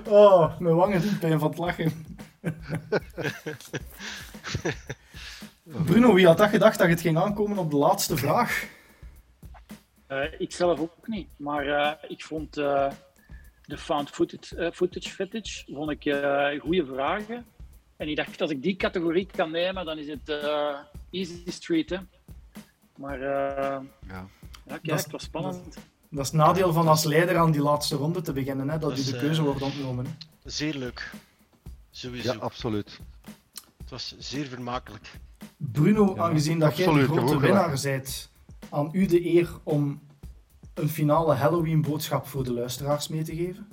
[0.05, 2.05] Oh, mijn wangen doen pijn van het lachen.
[5.63, 8.67] Bruno, wie had dat gedacht dat het ging aankomen op de laatste vraag?
[10.07, 12.91] Eh, ik zelf ook niet, maar eh, ik vond eh,
[13.69, 17.45] de found footage, eh, footage fetish vond ik eh goede vragen.
[17.97, 20.75] En ik dacht, als ik die categorie kan nemen, dan is het eh,
[21.11, 21.89] easy street.
[21.89, 21.97] Hè.
[22.97, 23.83] Maar eh, Ja.
[24.07, 24.27] ja,
[24.67, 25.63] kijk, Dat is- het was spannend.
[26.11, 28.91] Dat is het nadeel van als leider aan die laatste ronde te beginnen, hè, dat
[28.91, 30.05] u Dat is, de keuze wordt ontnomen.
[30.05, 30.11] hè.
[30.49, 31.11] Zeer leuk.
[31.91, 32.33] Sowieso.
[32.33, 32.99] ja, absoluut.
[33.77, 35.11] Het was zeer vermakelijk.
[35.57, 38.29] Bruno, Ja, aangezien dat jij de grote winnaar bent,
[38.69, 40.01] aan u de eer om
[40.79, 43.67] een finale Halloween-boodschap voor de luisteraars mee te geven.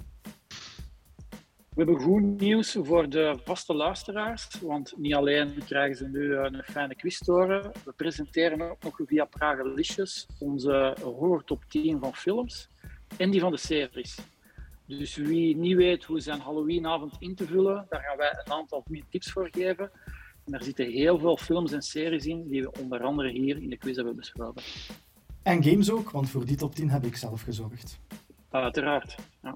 [1.68, 6.42] We hebben goed nieuws voor de vaste luisteraars, want niet alleen krijgen ze nu eh,
[6.44, 12.14] een fijne quiz horen, we presenteren ook nog via Pragalicious onze horror top 10 van
[12.14, 12.68] films
[13.16, 14.18] en die van de series.
[14.86, 18.84] Dus wie niet weet hoe zijn Halloweenavond in te vullen, daar gaan wij een aantal
[19.10, 19.90] tips voor geven.
[20.44, 23.70] En daar zitten heel veel films en series in die we onder andere hier in
[23.70, 24.62] de quiz hebben besproken.
[25.46, 27.98] En games ook, want voor die top 10 heb ik zelf gezorgd.
[28.50, 29.16] Uiteraard.
[29.42, 29.54] Ja.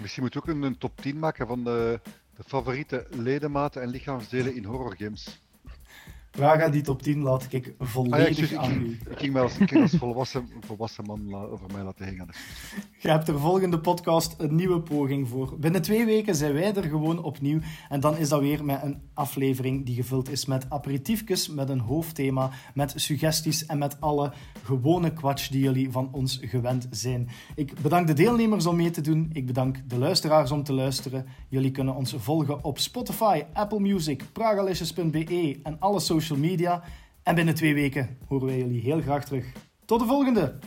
[0.00, 2.00] Misschien moet je ook een, top 10 maken van de,
[2.36, 5.40] de favoriete ledematen en lichaamsdelen in horrorgames.
[6.32, 8.98] Praga, die top 10 laat ik Ah, ja, volledig excuus, aan u.
[9.10, 12.28] ik, ging mij als, ik ging als volwassen, volwassen man la- over mij laten hangen.
[12.98, 15.58] Je hebt er volgende podcast een nieuwe poging voor.
[15.58, 17.58] Binnen twee weken zijn wij er gewoon opnieuw.
[17.88, 21.78] En dan is dat weer met een aflevering die gevuld is met aperitiefjes, met een
[21.80, 24.32] hoofdthema, met suggesties en met alle
[24.62, 27.28] gewone kwatsch die jullie van ons gewend zijn.
[27.54, 29.30] Ik bedank de deelnemers om mee te doen.
[29.32, 31.26] Ik bedank de luisteraars om te luisteren.
[31.48, 36.82] Jullie kunnen ons volgen op Spotify, Apple Music, pragalicious.be en alle social media.
[37.22, 39.52] En binnen twee weken horen wij jullie heel graag terug.
[39.84, 40.58] Tot de volgende!